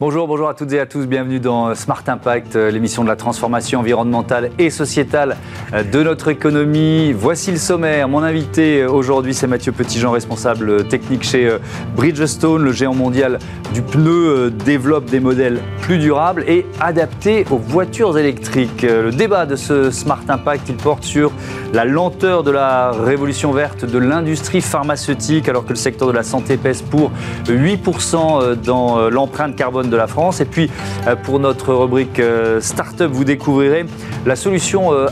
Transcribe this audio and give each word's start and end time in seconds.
Bonjour, 0.00 0.26
bonjour 0.26 0.48
à 0.48 0.54
toutes 0.54 0.72
et 0.72 0.80
à 0.80 0.86
tous, 0.86 1.06
bienvenue 1.06 1.40
dans 1.40 1.74
Smart 1.74 2.02
Impact, 2.06 2.56
euh, 2.56 2.70
l'émission 2.70 3.02
de 3.02 3.08
la 3.08 3.16
transformation 3.16 3.80
environnementale 3.80 4.50
et 4.58 4.70
sociétale 4.70 5.36
de 5.72 6.02
notre 6.02 6.28
économie. 6.28 7.12
Voici 7.12 7.50
le 7.52 7.56
sommaire. 7.56 8.08
Mon 8.08 8.22
invité 8.22 8.82
euh, 8.82 8.90
aujourd'hui, 8.90 9.34
c'est 9.34 9.46
Mathieu 9.46 9.72
Petitjean, 9.72 10.10
responsable 10.10 10.88
technique 10.88 11.22
chez 11.22 11.56
Bridgestone. 11.94 12.62
Le 12.62 12.72
géant 12.72 12.94
mondial 12.94 13.38
du 13.72 13.82
pneu 13.82 14.50
développe 14.50 15.06
des 15.06 15.20
modèles 15.20 15.60
plus 15.80 15.98
durables 15.98 16.44
et 16.48 16.66
adaptés 16.80 17.46
aux 17.50 17.58
voitures 17.58 18.18
électriques. 18.18 18.82
Le 18.82 19.10
débat 19.10 19.46
de 19.46 19.56
ce 19.56 19.90
Smart 19.90 20.22
Impact, 20.28 20.68
il 20.68 20.76
porte 20.76 21.04
sur 21.04 21.30
la 21.72 21.84
lenteur 21.84 22.42
de 22.42 22.50
la 22.50 22.90
révolution 22.90 23.52
verte 23.52 23.84
de 23.84 23.98
l'industrie 23.98 24.60
pharmaceutique, 24.60 25.48
alors 25.48 25.64
que 25.64 25.70
le 25.70 25.76
secteur 25.76 26.08
de 26.08 26.12
la 26.12 26.24
santé 26.24 26.56
pèse 26.56 26.82
pour 26.82 27.12
8% 27.46 28.56
dans 28.56 29.08
l'empreinte 29.08 29.54
carbone 29.54 29.88
de 29.88 29.96
la 29.96 30.08
France. 30.08 30.40
Et 30.40 30.44
puis, 30.44 30.68
euh, 31.06 31.16
pour 31.16 31.38
notre 31.38 31.72
rubrique 31.74 32.18
euh, 32.18 32.60
Startup, 32.60 33.10
vous 33.10 33.24
découvrirez 33.24 33.86
la 34.26 34.36
solution 34.36 34.92
euh, 34.92 35.06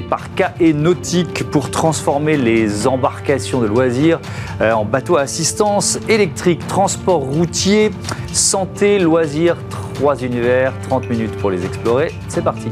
inventée 0.00 0.02
par 0.02 0.34
KE 0.34 0.72
Nautique 0.72 1.50
pour 1.50 1.70
transformer 1.70 2.36
les 2.36 2.86
embarcations 2.86 3.60
de 3.60 3.66
loisirs 3.66 4.20
en 4.60 4.84
bateaux 4.84 5.16
à 5.16 5.22
assistance 5.22 5.98
électrique, 6.08 6.66
transport 6.66 7.20
routier, 7.20 7.90
santé, 8.32 8.98
loisirs, 8.98 9.56
trois 9.94 10.16
univers, 10.22 10.72
30 10.88 11.08
minutes 11.08 11.36
pour 11.38 11.50
les 11.50 11.64
explorer. 11.64 12.12
C'est 12.28 12.44
parti. 12.44 12.68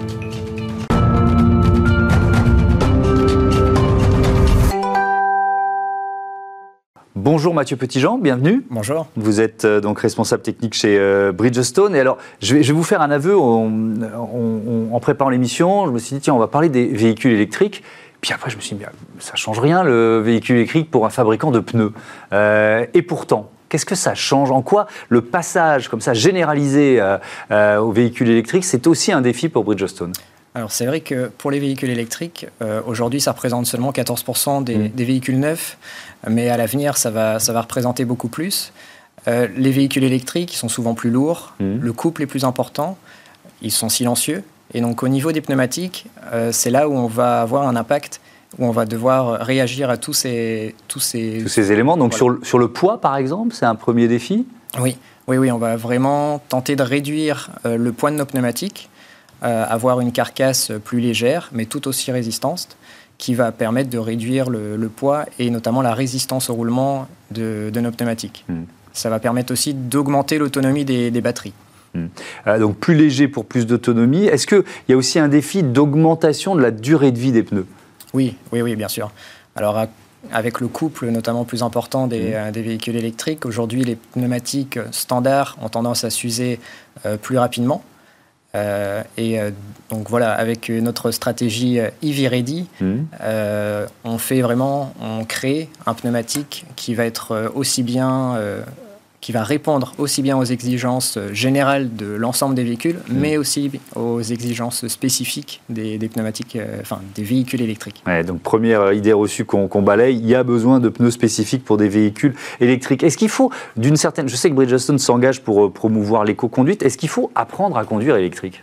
Bonjour 7.20 7.52
Mathieu 7.52 7.76
Petitjean, 7.76 8.18
bienvenue. 8.18 8.64
Bonjour. 8.70 9.08
Vous 9.16 9.40
êtes 9.40 9.64
euh, 9.64 9.80
donc 9.80 9.98
responsable 9.98 10.40
technique 10.40 10.74
chez 10.74 10.96
euh, 10.96 11.32
Bridgestone. 11.32 11.96
Et 11.96 11.98
alors, 11.98 12.16
je 12.40 12.54
vais, 12.54 12.62
vous 12.72 12.84
faire 12.84 13.02
un 13.02 13.10
aveu. 13.10 13.36
en 13.36 15.00
préparant 15.00 15.28
l'émission, 15.28 15.86
je 15.86 15.90
me 15.90 15.98
suis 15.98 16.14
dit, 16.14 16.20
tiens, 16.22 16.34
on 16.34 16.38
va 16.38 16.46
parler 16.46 16.68
des 16.68 16.86
véhicules 16.86 17.32
électriques. 17.32 17.82
Puis 18.20 18.32
après, 18.32 18.50
je 18.50 18.56
me 18.56 18.60
suis 18.60 18.76
dit, 18.76 18.84
ça 19.18 19.34
change 19.34 19.58
rien 19.58 19.82
le 19.82 20.20
véhicule 20.20 20.58
électrique 20.58 20.92
pour 20.92 21.06
un 21.06 21.10
fabricant 21.10 21.50
de 21.50 21.58
pneus. 21.58 21.92
Euh, 22.32 22.86
et 22.94 23.02
pourtant, 23.02 23.50
Qu'est-ce 23.68 23.84
que 23.84 23.96
ça 23.96 24.14
change? 24.14 24.50
En 24.50 24.62
quoi 24.62 24.86
le 25.10 25.20
passage 25.20 25.88
comme 25.88 26.00
ça 26.00 26.14
généralisé 26.14 27.02
aux 27.50 27.92
véhicules 27.92 28.30
électriques, 28.30 28.64
c'est 28.64 28.86
aussi 28.86 29.12
un 29.12 29.20
défi 29.20 29.50
pour 29.50 29.62
Bridgestone? 29.64 30.14
Alors 30.54 30.72
c'est 30.72 30.86
vrai 30.86 31.00
que 31.00 31.30
pour 31.38 31.50
les 31.50 31.60
véhicules 31.60 31.90
électriques, 31.90 32.46
aujourd'hui 32.86 33.20
ça 33.20 33.32
représente 33.32 33.66
seulement 33.66 33.92
14% 33.92 34.64
des, 34.64 34.76
mmh. 34.76 34.88
des, 34.88 35.04
véhicules 35.04 35.38
neufs 35.38 35.76
mais 36.26 36.48
à 36.48 36.56
l'avenir, 36.56 36.96
ça 36.96 37.10
va, 37.10 37.38
ça 37.38 37.52
va 37.52 37.62
représenter 37.62 38.04
beaucoup 38.04 38.28
plus. 38.28 38.72
Euh, 39.26 39.48
les 39.56 39.70
véhicules 39.70 40.04
électriques, 40.04 40.54
sont 40.54 40.68
souvent 40.68 40.94
plus 40.94 41.10
lourds, 41.10 41.54
mmh. 41.60 41.78
le 41.80 41.92
couple 41.92 42.22
est 42.22 42.26
plus 42.26 42.44
important, 42.44 42.96
ils 43.62 43.72
sont 43.72 43.88
silencieux, 43.88 44.42
et 44.74 44.80
donc 44.80 45.02
au 45.02 45.08
niveau 45.08 45.32
des 45.32 45.40
pneumatiques, 45.40 46.06
euh, 46.32 46.50
c'est 46.52 46.70
là 46.70 46.88
où 46.88 46.94
on 46.94 47.06
va 47.06 47.42
avoir 47.42 47.68
un 47.68 47.76
impact, 47.76 48.20
où 48.58 48.66
on 48.66 48.70
va 48.70 48.86
devoir 48.86 49.40
réagir 49.40 49.90
à 49.90 49.96
tous 49.96 50.14
ces... 50.14 50.74
Tous 50.86 51.00
ces, 51.00 51.40
tous 51.42 51.48
ces 51.48 51.72
éléments. 51.72 51.96
Donc 51.96 52.14
sur, 52.14 52.38
sur 52.42 52.58
le 52.58 52.68
poids, 52.68 53.00
par 53.00 53.16
exemple, 53.16 53.54
c'est 53.54 53.66
un 53.66 53.74
premier 53.74 54.08
défi? 54.08 54.46
Oui, 54.80 54.96
oui, 55.26 55.36
oui, 55.36 55.50
on 55.50 55.58
va 55.58 55.76
vraiment 55.76 56.40
tenter 56.48 56.76
de 56.76 56.82
réduire 56.82 57.50
euh, 57.66 57.76
le 57.76 57.92
poids 57.92 58.10
de 58.10 58.16
nos 58.16 58.24
pneumatiques, 58.24 58.88
avoir 59.42 60.00
une 60.00 60.12
carcasse 60.12 60.72
plus 60.84 61.00
légère, 61.00 61.50
mais 61.52 61.64
tout 61.64 61.86
aussi 61.86 62.10
résistante 62.10 62.76
qui 63.18 63.34
va 63.34 63.50
permettre 63.52 63.90
de 63.90 63.98
réduire 63.98 64.48
le, 64.48 64.88
poids 64.88 65.26
et 65.38 65.50
notamment 65.50 65.82
la 65.82 65.92
résistance 65.92 66.48
au 66.48 66.54
roulement 66.54 67.08
de, 67.32 67.70
nos 67.74 67.90
pneumatiques. 67.90 68.44
Hmm. 68.48 68.62
Ça 68.92 69.10
va 69.10 69.18
permettre 69.18 69.52
aussi 69.52 69.74
d'augmenter 69.74 70.38
l'autonomie 70.38 70.84
des, 70.84 71.20
batteries. 71.20 71.52
Hmm. 71.94 72.06
Euh, 72.46 72.58
donc 72.58 72.78
plus 72.78 72.94
léger 72.94 73.28
pour 73.28 73.44
plus 73.44 73.66
d'autonomie. 73.66 74.26
Est-ce 74.26 74.46
qu'il 74.46 74.62
y 74.88 74.92
a 74.92 74.96
aussi 74.96 75.18
un 75.18 75.28
défi 75.28 75.62
d'augmentation 75.62 76.54
de 76.54 76.62
la 76.62 76.70
durée 76.70 77.10
de 77.10 77.18
vie 77.18 77.32
des 77.32 77.42
pneus? 77.42 77.66
Oui, 78.14 78.36
oui, 78.52 78.62
oui, 78.62 78.76
bien 78.76 78.88
sûr. 78.88 79.10
Alors 79.56 79.86
avec 80.32 80.60
le 80.60 80.68
couple 80.68 81.06
notamment 81.08 81.44
plus 81.44 81.62
important 81.62 82.06
des, 82.06 82.30
hmm. 82.30 82.34
euh, 82.34 82.50
véhicules 82.54 82.96
électriques, 82.96 83.44
aujourd'hui 83.46 83.84
les 83.84 83.96
pneumatiques 83.96 84.78
standards 84.92 85.56
ont 85.60 85.68
tendance 85.68 86.04
à 86.04 86.10
s'user 86.10 86.60
euh, 87.04 87.16
plus 87.16 87.36
rapidement. 87.36 87.82
Euh, 88.54 89.02
et 89.16 89.40
euh, 89.40 89.50
donc 89.90 90.08
voilà, 90.08 90.32
avec 90.32 90.70
notre 90.70 91.10
stratégie 91.10 91.78
EV 92.02 92.28
Ready, 92.28 92.66
mmh. 92.80 92.94
euh, 93.22 93.86
on 94.04 94.18
fait 94.18 94.40
vraiment, 94.40 94.94
on 95.00 95.24
crée 95.24 95.68
un 95.86 95.94
pneumatique 95.94 96.66
qui 96.76 96.94
va 96.94 97.04
être 97.04 97.52
aussi 97.54 97.82
bien 97.82 98.36
qui 99.28 99.32
va 99.32 99.44
répondre 99.44 99.92
aussi 99.98 100.22
bien 100.22 100.38
aux 100.38 100.44
exigences 100.44 101.18
générales 101.32 101.94
de 101.94 102.06
l'ensemble 102.06 102.54
des 102.54 102.64
véhicules, 102.64 102.96
mm. 103.10 103.14
mais 103.14 103.36
aussi 103.36 103.70
aux 103.94 104.22
exigences 104.22 104.88
spécifiques 104.88 105.60
des, 105.68 105.98
pneumatiques, 105.98 106.56
euh, 106.56 106.78
enfin 106.80 107.00
des 107.14 107.24
véhicules 107.24 107.60
électriques. 107.60 108.02
donc 108.26 108.40
première 108.40 108.94
idée 108.94 109.12
reçue 109.12 109.44
qu'on 109.44 109.82
balaye, 109.82 110.16
il 110.16 110.26
y 110.26 110.34
a 110.34 110.44
besoin 110.44 110.80
de 110.80 110.88
pneus 110.88 111.10
spécifiques 111.10 111.62
pour 111.62 111.76
des 111.76 111.90
véhicules 111.90 112.34
électriques. 112.58 113.02
Est-ce 113.02 113.18
qu'il 113.18 113.28
faut, 113.28 113.52
d'une 113.76 113.98
certaine, 113.98 114.30
je 114.30 114.34
sais 114.34 114.48
que 114.48 114.54
Bridgestone 114.54 114.98
s'engage 114.98 115.42
pour 115.42 115.66
euh, 115.66 115.70
promouvoir 115.70 116.24
l'éco-conduite, 116.24 116.82
est-ce 116.82 116.96
qu'il 116.96 117.10
faut 117.10 117.30
apprendre 117.34 117.76
à 117.76 117.84
conduire 117.84 118.16
électrique? 118.16 118.62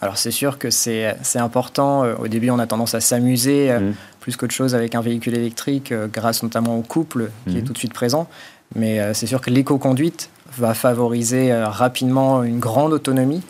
Alors 0.00 0.16
c'est 0.16 0.30
sûr 0.30 0.58
que 0.58 0.70
c'est 0.70 1.16
important. 1.34 2.04
Euh, 2.04 2.14
au 2.22 2.28
début, 2.28 2.50
on 2.50 2.60
a 2.60 2.68
tendance 2.68 2.94
à 2.94 3.00
s'amuser 3.00 3.72
mm. 3.72 3.94
plus 4.20 4.36
qu'autre 4.36 4.54
chose 4.54 4.76
avec 4.76 4.94
un 4.94 5.00
véhicule 5.00 5.34
électrique, 5.34 5.92
grâce 6.12 6.44
notamment 6.44 6.78
au 6.78 6.82
couple 6.82 7.30
qui 7.48 7.58
est 7.58 7.62
mm. 7.62 7.64
tout 7.64 7.72
de 7.72 7.78
suite 7.78 7.94
présent. 7.94 8.28
Mais 8.74 9.00
euh, 9.00 9.14
c'est 9.14 9.26
sûr 9.26 9.40
que 9.40 9.50
l'éco-conduite 9.50 10.30
va 10.56 10.74
favoriser 10.74 11.52
euh, 11.52 11.68
rapidement 11.68 12.42
une 12.42 12.58
grande 12.58 12.92
autonomie 12.92 13.42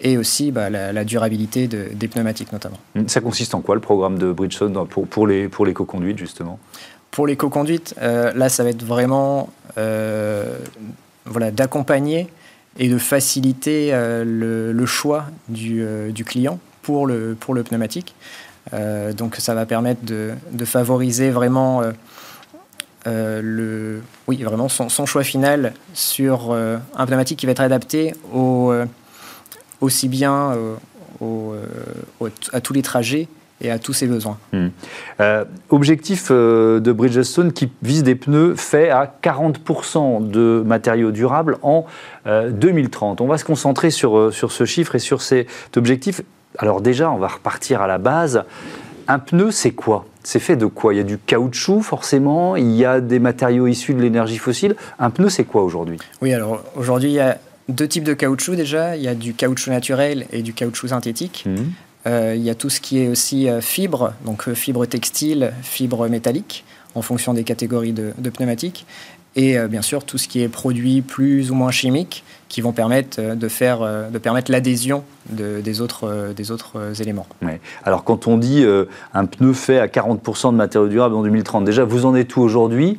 et 0.00 0.18
aussi 0.18 0.50
bah, 0.50 0.68
la, 0.68 1.04
durabilité 1.04 1.68
des 1.68 2.08
pneumatiques 2.08 2.52
notamment. 2.52 2.78
Hum, 2.96 3.08
ça 3.08 3.20
consiste 3.20 3.54
en 3.54 3.60
quoi 3.60 3.76
le 3.76 3.80
programme 3.80 4.18
de 4.18 4.32
Bridgestone 4.32 4.74
pour, 4.88 5.06
pour 5.06 5.26
l'éco-conduite 5.26 6.18
justement? 6.18 6.58
Pour 7.12 7.26
l'éco-conduite, 7.26 7.94
euh, 8.02 8.32
là 8.34 8.48
ça 8.48 8.64
va 8.64 8.70
être 8.70 8.84
vraiment 8.84 9.48
voilà, 9.76 11.50
d'accompagner 11.52 12.26
et 12.78 12.88
de 12.88 12.98
faciliter 12.98 13.92
le, 13.94 14.86
choix 14.86 15.26
du, 15.48 15.86
du, 16.10 16.24
client 16.24 16.58
pour 16.82 17.06
le, 17.06 17.36
pour 17.38 17.54
le 17.54 17.62
pneumatique. 17.62 18.16
donc 19.16 19.36
ça 19.36 19.54
va 19.54 19.66
permettre 19.66 20.04
de, 20.04 20.32
de 20.50 20.64
favoriser 20.64 21.30
vraiment 21.30 21.82
euh, 23.06 23.40
le, 23.42 24.02
oui, 24.28 24.42
vraiment 24.42 24.68
son, 24.68 25.06
choix 25.06 25.24
final 25.24 25.72
sur 25.92 26.52
euh, 26.52 26.76
un 26.96 27.06
pneumatique 27.06 27.38
qui 27.38 27.46
va 27.46 27.52
être 27.52 27.60
adapté 27.60 28.14
euh, 28.34 28.86
aussi 29.80 30.08
bien 30.08 30.56
à 32.52 32.60
tous 32.60 32.72
les 32.72 32.82
trajets 32.82 33.28
et 33.60 33.70
à 33.70 33.78
tous 33.78 33.92
ses 33.92 34.06
besoins. 34.06 34.38
Hmm. 34.52 34.68
objectif 35.70 36.30
de 36.30 36.92
Bridgestone 36.92 37.52
qui 37.52 37.70
vise 37.82 38.02
des 38.02 38.14
pneus 38.14 38.54
faits 38.56 38.90
à 38.90 39.12
40% 39.22 40.28
de 40.28 40.62
matériaux 40.66 41.12
durables 41.12 41.58
en 41.62 41.86
2030. 42.26 43.20
On 43.20 43.26
va 43.26 43.38
se 43.38 43.44
concentrer 43.44 43.90
sur, 43.90 44.32
sur 44.32 44.50
ce 44.52 44.64
chiffre 44.64 44.94
et 44.96 45.00
sur 45.00 45.22
cet 45.22 45.76
objectif. 45.76 46.22
Alors 46.58 46.80
déjà, 46.80 47.10
on 47.10 47.18
va 47.18 47.28
repartir 47.28 47.82
à 47.82 47.86
la 47.86 47.98
base. 47.98 48.44
Un 49.12 49.18
pneu, 49.18 49.50
c'est 49.50 49.72
quoi? 49.72 50.06
C'est 50.24 50.38
fait 50.38 50.56
de 50.56 50.64
quoi? 50.64 50.94
Il 50.94 50.96
y 50.96 51.00
a 51.00 51.02
du 51.02 51.18
caoutchouc 51.18 51.82
forcément, 51.82 52.56
il 52.56 52.72
y 52.74 52.86
a 52.86 53.02
des 53.02 53.18
matériaux 53.18 53.66
issus 53.66 53.92
de 53.92 54.00
l'énergie 54.00 54.38
fossile? 54.38 54.74
Un 54.98 55.10
pneu, 55.10 55.28
c'est 55.28 55.44
quoi 55.44 55.62
aujourd'hui? 55.64 55.98
Oui, 56.22 56.32
alors 56.32 56.64
aujourd'hui, 56.76 57.10
il 57.10 57.16
y 57.16 57.20
a 57.20 57.36
deux 57.68 57.86
types 57.86 58.04
de 58.04 58.14
caoutchouc 58.14 58.56
déjà. 58.56 58.96
Il 58.96 59.02
y 59.02 59.08
a 59.08 59.14
du 59.14 59.34
caoutchouc 59.34 59.70
naturel 59.70 60.26
et 60.32 60.40
du 60.40 60.54
caoutchouc 60.54 60.88
synthétique. 60.88 61.44
Mmh. 61.44 61.56
Euh, 62.06 62.32
il 62.34 62.42
y 62.42 62.48
a 62.48 62.54
tout 62.54 62.70
ce 62.70 62.80
qui 62.80 63.00
est 63.00 63.08
aussi 63.08 63.50
euh, 63.50 63.60
fibre, 63.60 64.14
donc 64.24 64.48
euh, 64.48 64.54
fibre 64.54 64.86
textile, 64.86 65.52
fibre 65.62 66.08
métallique, 66.08 66.64
en 66.94 67.02
fonction 67.02 67.34
des 67.34 67.44
catégories 67.44 67.92
de, 67.92 68.14
de 68.16 68.30
pneumatiques 68.30 68.86
et 69.34 69.56
bien 69.66 69.80
sûr 69.80 70.04
tout 70.04 70.18
ce 70.18 70.28
qui 70.28 70.42
est 70.42 70.48
produit 70.48 71.00
plus 71.00 71.50
ou 71.50 71.54
moins 71.54 71.70
chimiques 71.70 72.22
qui 72.52 72.60
vont 72.60 72.72
permettre 72.72 73.16
euh, 73.18 73.34
de, 73.34 73.48
faire, 73.48 73.80
euh, 73.80 74.10
de 74.10 74.18
permettre 74.18 74.52
l'adhésion 74.52 75.04
des 75.30 75.80
autres, 75.80 76.34
des 76.36 76.50
autres 76.50 77.00
éléments. 77.00 77.26
Alors 77.84 78.04
quand 78.04 78.26
on 78.26 78.36
dit 78.36 78.66
un 79.14 79.24
pneu 79.24 79.52
fait 79.52 79.78
à 79.78 79.86
40% 79.86 80.50
de 80.50 80.56
matériaux 80.56 80.88
durables 80.88 81.14
en 81.14 81.22
2030, 81.22 81.64
déjà 81.64 81.84
vous 81.84 82.04
en 82.04 82.14
êtes 82.14 82.34
où 82.36 82.40
aujourd'hui 82.40 82.98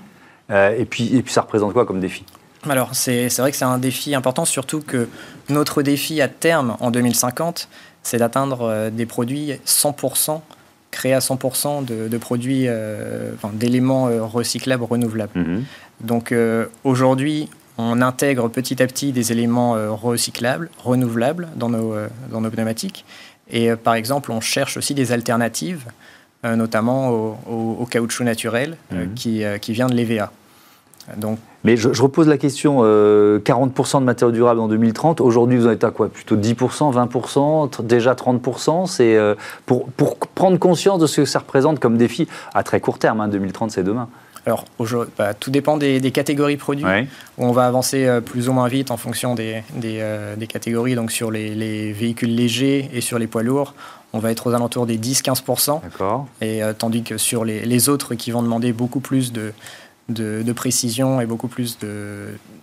et, 0.50 0.85
puis, 0.89 1.15
et 1.15 1.21
puis 1.21 1.33
ça 1.33 1.41
représente 1.41 1.73
quoi 1.73 1.85
comme 1.85 2.00
défi? 2.00 2.23
Alors, 2.69 2.91
c'est 2.94 3.27
vrai 3.38 3.51
que 3.51 3.57
c'est 3.57 3.65
un 3.65 3.77
défi 3.77 4.15
important, 4.15 4.45
surtout 4.45 4.79
que 4.79 5.09
notre 5.50 5.81
défi 5.81 6.21
à 6.21 6.29
terme, 6.29 6.77
en 6.79 6.91
2050, 6.91 7.67
c'est 8.03 8.17
d'atteindre 8.17 8.89
des 8.89 9.06
produits 9.06 9.51
100% 9.65 10.39
créer 10.91 11.13
à 11.13 11.19
100% 11.19 11.85
de, 11.85 12.17
produits, 12.17 12.67
d'éléments 13.53 14.06
recyclables, 14.27 14.83
renouvelables. 14.83 15.31
Mhm. 15.35 15.65
Donc 16.03 16.31
euh, 16.31 16.65
aujourd'hui, 16.83 17.49
on 17.77 18.01
intègre 18.01 18.49
petit 18.49 18.81
à 18.81 18.87
petit 18.87 19.11
des 19.11 19.31
éléments 19.31 19.75
euh, 19.75 19.91
recyclables, 19.91 20.69
renouvelables 20.83 21.49
dans 21.55 21.69
nos, 21.69 21.93
euh, 21.93 22.07
dans 22.31 22.41
nos 22.41 22.49
pneumatiques. 22.49 23.05
Et 23.49 23.75
par 23.75 23.95
exemple, 23.95 24.31
on 24.31 24.41
cherche 24.41 24.77
aussi 24.77 24.93
des 24.93 25.11
alternatives, 25.11 25.85
notamment 26.43 27.09
au, 27.11 27.85
caoutchouc 27.89 28.23
naturel 28.23 28.77
mhm. 28.91 29.13
qui, 29.13 29.43
qui, 29.61 29.73
vient 29.73 29.87
de 29.87 29.93
l'EVA. 29.93 30.31
Donc, 31.17 31.37
Mais 31.65 31.75
je, 31.75 32.01
repose 32.01 32.27
la 32.27 32.37
question, 32.37 32.81
40% 32.81 32.83
euh, 32.85 33.99
de 33.99 34.05
matériaux 34.05 34.31
durables 34.31 34.59
en 34.61 34.67
2030, 34.69 35.19
aujourd'hui 35.19 35.57
vous 35.57 35.67
en 35.67 35.71
êtes 35.71 35.83
à 35.83 35.91
quoi? 35.91 36.07
Plutôt 36.07 36.37
10%, 36.37 36.93
20%, 36.93 37.83
déjà 37.83 38.13
30% 38.13 38.87
C'est 38.87 39.17
euh, 39.17 39.35
pour, 39.65 39.87
pour, 39.91 40.17
prendre 40.17 40.57
conscience 40.57 40.99
de 40.99 41.07
ce 41.07 41.21
que 41.21 41.25
ça 41.25 41.39
représente 41.39 41.79
comme 41.79 41.97
défi 41.97 42.27
à 42.53 42.63
très 42.63 42.79
court 42.79 42.99
terme, 42.99 43.29
2030 43.29 43.67
hein, 43.67 43.71
c'est 43.73 43.83
demain. 43.83 44.07
Alors, 44.45 44.66
bah, 45.18 45.34
tout 45.34 45.51
dépend 45.51 45.78
des, 45.78 46.12
catégories 46.12 46.57
produits, 46.57 46.86
où 47.38 47.45
on 47.45 47.51
va 47.51 47.66
avancer 47.66 48.06
euh, 48.06 48.22
plus 48.22 48.50
ou 48.50 48.54
moins 48.54 48.68
vite 48.68 48.92
en 48.92 48.98
fonction 48.98 49.36
des, 49.36 49.63
des, 49.75 50.48
catégories. 50.48 50.95
Donc, 50.95 51.12
sur 51.12 51.31
les, 51.31 51.94
véhicules 51.94 52.36
légers 52.36 52.90
et 52.94 53.01
sur 53.01 53.19
les 53.19 53.28
poids 53.28 53.44
lourds, 53.44 53.74
on 54.12 54.19
va 54.19 54.31
être 54.31 54.48
aux 54.48 54.54
alentours 54.54 54.86
des 54.86 54.98
10-15%. 54.98 55.81
D'accord. 55.81 56.28
Et 56.42 56.62
tandis 56.78 57.04
que 57.04 57.18
sur 57.18 57.45
les, 57.45 57.66
les, 57.66 57.90
autres 57.90 58.16
qui 58.16 58.31
vont 58.31 58.44
demander 58.44 58.74
beaucoup 58.74 59.00
plus 59.00 59.31
de, 59.31 59.54
de, 60.10 60.54
précision 60.54 61.22
et 61.22 61.25
beaucoup 61.25 61.48
plus 61.48 61.78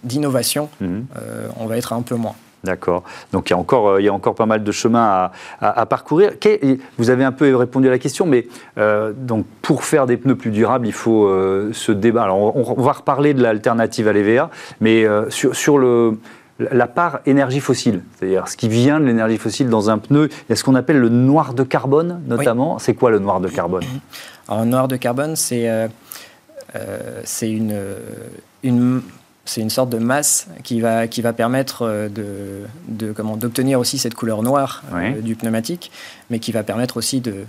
d'innovation, 0.05 0.69
mhm. 0.81 1.07
euh, 1.17 1.49
on 1.57 1.67
va 1.67 1.77
être 1.77 1.93
un 1.93 2.03
peu 2.03 2.15
moins. 2.15 2.35
D'accord. 2.65 3.05
Donc 3.33 3.49
il 3.49 3.53
y, 3.53 3.57
a 3.57 3.59
encore, 3.59 3.89
euh, 3.89 4.01
il 4.01 4.05
y 4.05 4.09
a 4.09 4.13
encore 4.13 4.35
pas 4.35 4.47
mal 4.47 4.63
de 4.63 4.73
chemin 4.73 5.31
à, 5.61 5.87
parcourir. 5.87 6.33
Vous 6.99 7.11
avez 7.11 7.25
un 7.25 7.33
peu 7.33 7.55
répondu 7.57 7.89
à 7.89 7.91
la 7.91 7.99
question, 7.99 8.27
mais 8.27 8.47
euh, 8.79 9.13
donc 9.17 9.47
pour 9.63 9.85
faire 9.85 10.07
des 10.07 10.17
pneus 10.17 10.37
plus 10.37 10.51
durables, 10.51 10.87
il 10.87 10.93
faut 10.93 11.29
se 11.73 11.93
débat. 11.93 12.25
Alors 12.25 12.57
on, 12.57 12.83
va 12.83 12.93
reparler 12.93 13.35
de 13.35 13.43
l'alternative 13.43 14.09
à 14.09 14.13
l'EVA, 14.13 14.51
mais 14.81 15.07
sur, 15.31 15.57
sur 15.57 15.79
le, 15.79 16.19
la 16.59 16.87
part 16.87 17.21
énergie 17.27 17.61
fossile, 17.61 18.03
c'est-à-dire 18.17 18.49
ce 18.49 18.57
qui 18.57 18.69
vient 18.69 19.01
de 19.01 19.07
l'énergie 19.07 19.39
fossile 19.39 19.69
dans 19.69 19.89
un 19.89 19.99
pneu, 19.99 20.29
il 20.31 20.51
y 20.51 20.53
a 20.53 20.57
ce 20.57 20.65
qu'on 20.65 20.75
appelle 20.75 20.99
le 20.99 21.09
noir 21.09 21.55
de 21.55 21.63
carbone 21.63 22.21
notamment. 22.27 22.79
C'est 22.79 22.95
quoi 22.95 23.11
le 23.11 23.19
noir 23.19 23.41
de 23.41 23.49
carbone? 23.49 23.85
Alors, 24.49 24.65
le 24.65 24.71
noir 24.71 24.89
de 24.89 24.97
carbone, 24.97 25.37
c'est 25.37 25.69
euh, 26.77 27.21
c'est 27.25 27.51
une, 27.51 27.77
une 28.63 29.03
c'est 29.51 29.61
une 29.61 29.71
sorte 29.71 29.91
de 29.91 29.99
masse 29.99 30.47
qui 30.63 30.81
va, 30.81 31.09
qui 31.09 31.23
va 31.23 31.33
permettre 31.33 31.83
euh, 31.83 32.09
de, 32.09 32.61
de 32.87 33.11
comment, 33.11 33.37
d'obtenir 33.37 33.81
aussi 33.81 33.99
cette 33.99 34.15
couleur 34.15 34.45
noire 34.45 34.85
euh, 34.95 35.21
du 35.21 35.35
pneumatique, 35.35 35.91
mais 36.31 36.39
qui 36.39 36.53
va 36.53 36.63
permettre 36.63 36.97
aussi 36.97 37.21
de, 37.21 37.47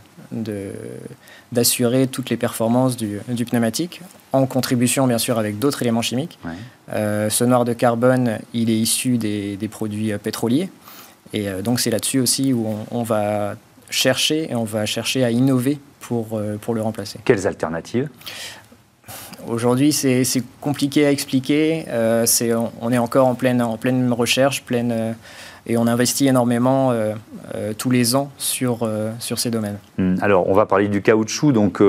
d'assurer 1.51 2.07
toutes 2.07 2.31
les 2.31 2.38
performances 2.38 2.98
du, 2.98 3.19
du, 3.27 3.45
pneumatique, 3.45 4.01
en 4.31 4.48
contribution 4.48 5.06
bien 5.06 5.19
sûr 5.19 5.38
avec 5.38 5.59
d'autres 5.59 5.83
éléments 5.83 6.01
chimiques. 6.01 6.39
ce 6.92 7.44
noir 7.44 7.65
de 7.65 7.74
carbone, 7.74 8.39
il 8.56 8.71
est 8.71 8.80
issu 8.80 9.19
des, 9.19 9.56
des 9.56 9.68
produits 9.68 10.12
pétroliers, 10.18 10.71
et 11.33 11.51
donc 11.63 11.80
c'est 11.80 11.92
là-dessus 11.92 12.19
aussi 12.19 12.51
où 12.51 12.65
on, 12.65 13.00
on, 13.00 13.04
va 13.04 13.56
chercher 13.92 14.50
et 14.50 14.56
on 14.56 14.63
va 14.63 14.88
chercher 14.88 15.24
à 15.24 15.30
innover 15.30 15.77
pour, 16.00 16.42
pour 16.62 16.74
le 16.74 16.81
remplacer. 16.81 17.19
Quelles 17.25 17.45
alternatives? 17.45 18.09
Aujourd'hui, 19.47 19.91
c'est 19.91 20.43
compliqué 20.59 21.05
à 21.05 21.11
expliquer. 21.11 21.85
Euh, 21.89 22.25
on, 22.81 22.91
est 22.91 22.97
encore 22.97 23.27
en 23.27 23.35
pleine, 23.35 23.61
recherche, 24.13 24.63
euh, 24.71 25.13
et 25.65 25.77
on 25.77 25.87
investit 25.87 26.27
énormément 26.27 26.91
euh, 26.91 27.13
tous 27.77 27.89
les 27.89 28.15
ans 28.15 28.31
sur, 28.37 28.87
sur 29.19 29.39
ces 29.39 29.49
domaines. 29.49 29.77
Hmm. 29.97 30.15
Alors, 30.21 30.47
on 30.49 30.53
va 30.53 30.65
parler 30.65 30.87
du 30.87 31.01
caoutchouc. 31.01 31.51
Donc, 31.51 31.81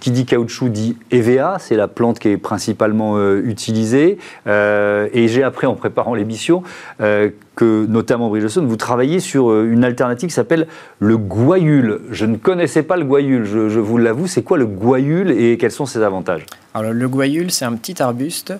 qui 0.00 0.10
dit 0.10 0.26
caoutchouc 0.26 0.68
dit 0.68 0.96
EVA, 1.10 1.56
c'est 1.58 1.76
la 1.76 1.88
plante 1.88 2.18
qui 2.18 2.28
est 2.28 2.36
principalement 2.36 3.16
euh, 3.16 3.42
utilisée. 3.44 4.18
Euh, 4.46 5.08
et 5.12 5.28
j'ai 5.28 5.42
appris 5.42 5.66
en 5.66 5.74
préparant 5.74 6.14
l'émission 6.14 6.62
euh, 7.00 7.30
que, 7.56 7.86
notamment 7.86 8.28
Bridgestone, 8.28 8.66
vous 8.66 8.76
travaillez 8.76 9.20
sur 9.20 9.62
une 9.62 9.84
alternative 9.84 10.28
qui 10.28 10.34
s'appelle 10.34 10.66
le 10.98 11.16
guayule. 11.16 12.00
Je 12.10 12.26
ne 12.26 12.36
connaissais 12.36 12.82
pas 12.82 12.96
le 12.96 13.04
guayule, 13.04 13.44
je, 13.44 13.78
vous 13.78 13.98
l'avoue. 13.98 14.26
C'est 14.26 14.42
quoi 14.42 14.58
le 14.58 14.66
guayule 14.66 15.30
et 15.30 15.56
quels 15.56 15.70
sont 15.70 15.86
ses 15.86 16.02
avantages? 16.02 16.44
Alors, 16.74 16.92
le 16.92 17.08
guayule, 17.08 17.50
c'est 17.50 17.64
un 17.64 17.74
petit 17.74 18.02
arbuste. 18.02 18.52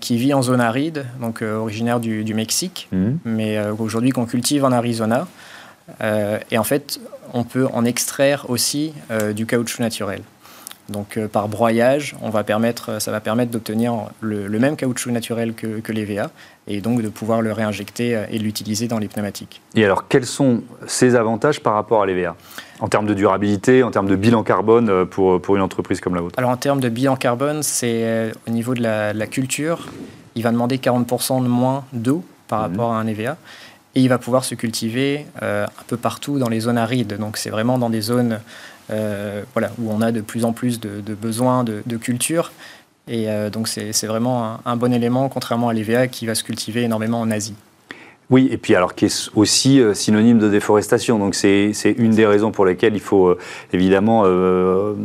qui 0.00 0.16
vit 0.16 0.32
en 0.32 0.40
zone 0.40 0.62
aride, 0.62 1.04
donc 1.20 1.42
originaire 1.42 2.00
du, 2.00 2.34
Mexique, 2.34 2.88
mmh. 2.90 3.10
mais 3.26 3.58
aujourd'hui 3.78 4.10
qu'on 4.10 4.24
cultive 4.24 4.64
en 4.64 4.72
Arizona. 4.72 5.26
Et 6.00 6.58
en 6.58 6.64
fait, 6.64 7.00
on 7.32 7.44
peut 7.44 7.66
en 7.72 7.84
extraire 7.84 8.46
aussi 8.48 8.92
euh, 9.10 9.32
du 9.32 9.46
caoutchouc 9.46 9.82
naturel. 9.82 10.22
Donc 10.88 11.16
euh, 11.16 11.28
par 11.28 11.48
broyage, 11.48 12.16
on 12.22 12.30
va 12.30 12.44
permettre, 12.44 13.00
ça 13.00 13.10
va 13.12 13.20
permettre 13.20 13.50
d'obtenir 13.50 13.94
le, 14.20 14.48
même 14.58 14.76
caoutchouc 14.76 15.10
naturel 15.10 15.54
que, 15.54 15.80
que 15.80 15.92
l'EVA 15.92 16.30
et 16.66 16.80
donc 16.80 17.02
de 17.02 17.08
pouvoir 17.08 17.40
le 17.40 17.52
réinjecter 17.52 18.16
euh, 18.16 18.24
et 18.30 18.38
l'utiliser 18.38 18.88
dans 18.88 18.98
les 18.98 19.08
pneumatiques. 19.08 19.62
Et 19.74 19.84
alors 19.84 20.08
quels 20.08 20.26
sont 20.26 20.62
ses 20.86 21.14
avantages 21.14 21.60
par 21.60 21.74
rapport 21.74 22.02
à 22.02 22.06
l'EVA 22.06 22.36
en 22.80 22.88
termes 22.88 23.06
de 23.06 23.14
durabilité, 23.14 23.82
en 23.82 23.90
termes 23.90 24.08
de 24.08 24.16
bilan 24.16 24.42
carbone 24.42 25.06
pour, 25.06 25.40
pour 25.40 25.56
une 25.56 25.62
entreprise 25.62 26.00
comme 26.00 26.16
la 26.16 26.20
vôtre? 26.20 26.38
Alors 26.38 26.50
en 26.50 26.56
termes 26.56 26.80
de 26.80 26.88
bilan 26.88 27.16
carbone, 27.16 27.62
c'est 27.62 28.32
au 28.48 28.50
niveau 28.50 28.74
de 28.74 28.82
la, 28.82 29.26
culture, 29.28 29.86
il 30.34 30.42
va 30.42 30.50
demander 30.50 30.78
40% 30.78 31.42
de 31.44 31.48
moins 31.48 31.84
d'eau 31.92 32.24
par 32.48 32.58
mmh. 32.58 32.62
rapport 32.62 32.92
à 32.92 32.98
un 32.98 33.06
EVA 33.06 33.36
et 33.94 34.00
il 34.00 34.08
va 34.08 34.18
pouvoir 34.18 34.44
se 34.44 34.54
cultiver 34.54 35.26
euh, 35.42 35.66
un 35.66 35.84
peu 35.86 35.96
partout 35.96 36.38
dans 36.38 36.48
les 36.48 36.60
zones 36.60 36.78
arides. 36.78 37.16
Donc 37.18 37.36
c'est 37.36 37.50
vraiment 37.50 37.78
dans 37.78 37.90
des 37.90 38.00
zones 38.00 38.40
euh, 38.90 39.42
voilà, 39.52 39.70
où 39.78 39.90
on 39.90 40.00
a 40.00 40.12
de 40.12 40.20
plus 40.20 40.44
en 40.44 40.52
plus 40.52 40.80
de, 40.80 41.14
besoins 41.14 41.64
de, 41.64 41.96
culture. 41.96 42.52
Et 43.08 43.28
euh, 43.28 43.50
donc 43.50 43.68
c'est 43.68 44.06
vraiment 44.06 44.60
un, 44.64 44.76
bon 44.76 44.92
élément, 44.92 45.28
contrairement 45.28 45.68
à 45.68 45.72
l'EVA 45.72 46.08
qui 46.08 46.26
va 46.26 46.34
se 46.34 46.44
cultiver 46.44 46.82
énormément 46.82 47.20
en 47.20 47.30
Asie. 47.30 47.54
Oui, 48.30 48.48
et 48.50 48.56
puis 48.56 48.74
alors 48.74 48.94
qui 48.94 49.06
est 49.06 49.30
aussi 49.34 49.82
synonyme 49.92 50.38
de 50.38 50.48
déforestation. 50.48 51.18
Donc 51.18 51.34
c'est 51.34 51.72
une 51.98 52.12
des 52.12 52.24
raisons 52.24 52.50
pour 52.50 52.64
lesquelles 52.64 52.94
il 52.94 53.00
faut 53.00 53.36
évidemment 53.74 54.24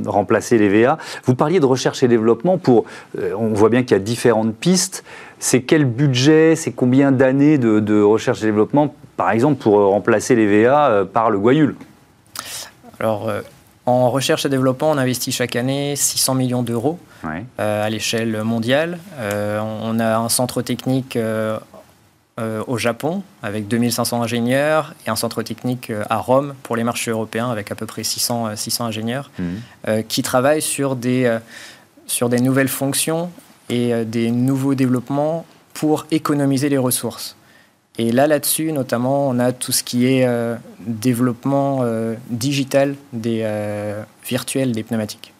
remplacer 0.05 0.57
l'EVA. 0.57 0.97
Vous 1.25 1.35
parliez 1.35 1.59
de 1.59 1.65
recherche 1.65 2.03
et 2.03 2.07
développement 2.07 2.57
pour. 2.57 2.85
on 3.37 3.49
voit 3.49 3.67
bien 3.67 3.83
qu'il 3.83 3.91
y 3.91 3.99
a 3.99 3.99
différentes 3.99 4.55
pistes. 4.55 5.03
C'est 5.39 5.61
quel 5.61 5.85
budget, 5.85 6.55
c'est 6.55 6.71
combien 6.71 7.11
d'années 7.11 7.57
de, 7.57 8.01
recherche 8.01 8.41
et 8.41 8.45
développement, 8.45 8.93
par 9.17 9.31
exemple, 9.31 9.61
pour 9.61 9.79
euh, 9.79 9.87
remplacer 9.87 10.35
les 10.35 10.63
VA 10.63 10.87
euh, 10.87 11.05
par 11.05 11.29
le 11.29 11.37
Guayul 11.37 11.75
Alors, 12.99 13.29
euh, 13.29 13.41
en 13.85 14.09
recherche 14.09 14.45
et 14.45 14.49
développement, 14.49 14.91
on 14.91 14.97
investit 14.97 15.31
chaque 15.31 15.55
année 15.55 15.95
600 15.95 16.35
millions 16.35 16.63
d'euros 16.63 16.99
à 17.57 17.89
l'échelle 17.89 18.43
mondiale. 18.43 18.99
on 19.19 19.99
a 19.99 20.17
un 20.17 20.29
centre 20.29 20.61
technique 20.61 21.17
au 22.67 22.77
Japon 22.77 23.23
avec 23.41 23.67
2500 23.67 24.21
ingénieurs 24.21 24.93
et 25.05 25.09
un 25.09 25.15
centre 25.15 25.41
technique 25.41 25.91
à 26.09 26.17
Rome 26.17 26.53
pour 26.61 26.75
les 26.75 26.83
marchés 26.83 27.09
européens 27.09 27.49
avec 27.49 27.71
à 27.71 27.75
peu 27.75 27.87
près 27.87 28.03
600, 28.03 28.55
600 28.55 28.85
ingénieurs 28.85 29.31
mmh. 29.39 30.03
qui 30.07 30.21
travaillent 30.21 30.61
sur 30.61 30.95
des, 30.95 31.39
sur 32.05 32.29
des 32.29 32.39
nouvelles 32.39 32.67
fonctions 32.67 33.31
et 33.69 33.93
euh, 33.93 34.03
des 34.03 34.31
nouveaux 34.31 34.75
développements 34.75 35.45
pour 35.73 36.07
économiser 36.11 36.69
les 36.69 36.77
ressources. 36.77 37.35
Et 37.99 38.11
là, 38.11 38.27
là-dessus, 38.27 38.71
notamment, 38.71 39.27
on 39.27 39.39
a 39.39 39.51
tout 39.51 39.71
ce 39.71 39.83
qui 39.83 40.05
est 40.05 40.25
euh, 40.25 40.55
développement 40.79 41.79
euh, 41.81 42.15
digital 42.29 42.95
des 43.11 43.45
virtuels 44.25 44.71
des 44.71 44.83
pneumatiques. 44.83 45.33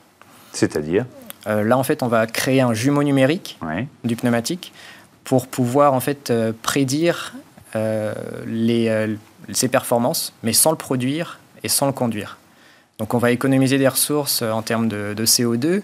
C'est-à-dire? 0.54 1.06
Là, 1.46 1.78
en 1.78 1.84
fait, 1.84 2.04
on 2.04 2.08
va 2.08 2.28
créer 2.28 2.60
un 2.60 2.74
jumeau 2.74 3.04
numérique 3.04 3.58
du 4.04 4.18
pneumatique 4.18 4.74
pour 5.28 5.48
pouvoir 5.48 5.94
en 5.94 6.00
fait 6.00 6.34
prédire 6.62 7.34
les, 8.46 9.18
ses 9.52 9.68
performances, 9.68 10.34
mais 10.42 10.54
sans 10.54 10.72
le 10.72 10.78
produire 10.78 11.40
et 11.64 11.70
sans 11.70 11.86
le 11.86 11.92
conduire. 11.92 12.38
Donc, 12.98 13.14
on 13.14 13.20
va 13.20 13.32
économiser 13.32 13.78
des 13.78 13.88
ressources 13.88 14.42
en 14.42 14.62
termes 14.62 14.88
de, 14.88 15.14
de 15.14 15.26
CO2, 15.26 15.82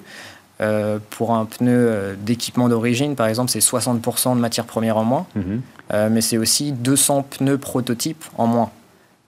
euh, 0.61 0.99
pour 1.09 1.33
un 1.33 1.45
pneu 1.45 1.71
euh, 1.71 2.15
d'équipement 2.15 2.69
d'origine, 2.69 3.15
par 3.15 3.25
exemple, 3.25 3.49
c'est 3.49 3.59
60% 3.59 4.35
de 4.35 4.39
matière 4.39 4.65
première 4.65 4.97
en 4.97 5.03
moins, 5.03 5.25
mhm. 5.35 5.61
euh, 5.91 6.09
mais 6.11 6.21
c'est 6.21 6.37
aussi 6.37 6.71
200 6.71 7.25
pneus 7.31 7.57
prototypes 7.57 8.23
en 8.37 8.45
moins. 8.45 8.69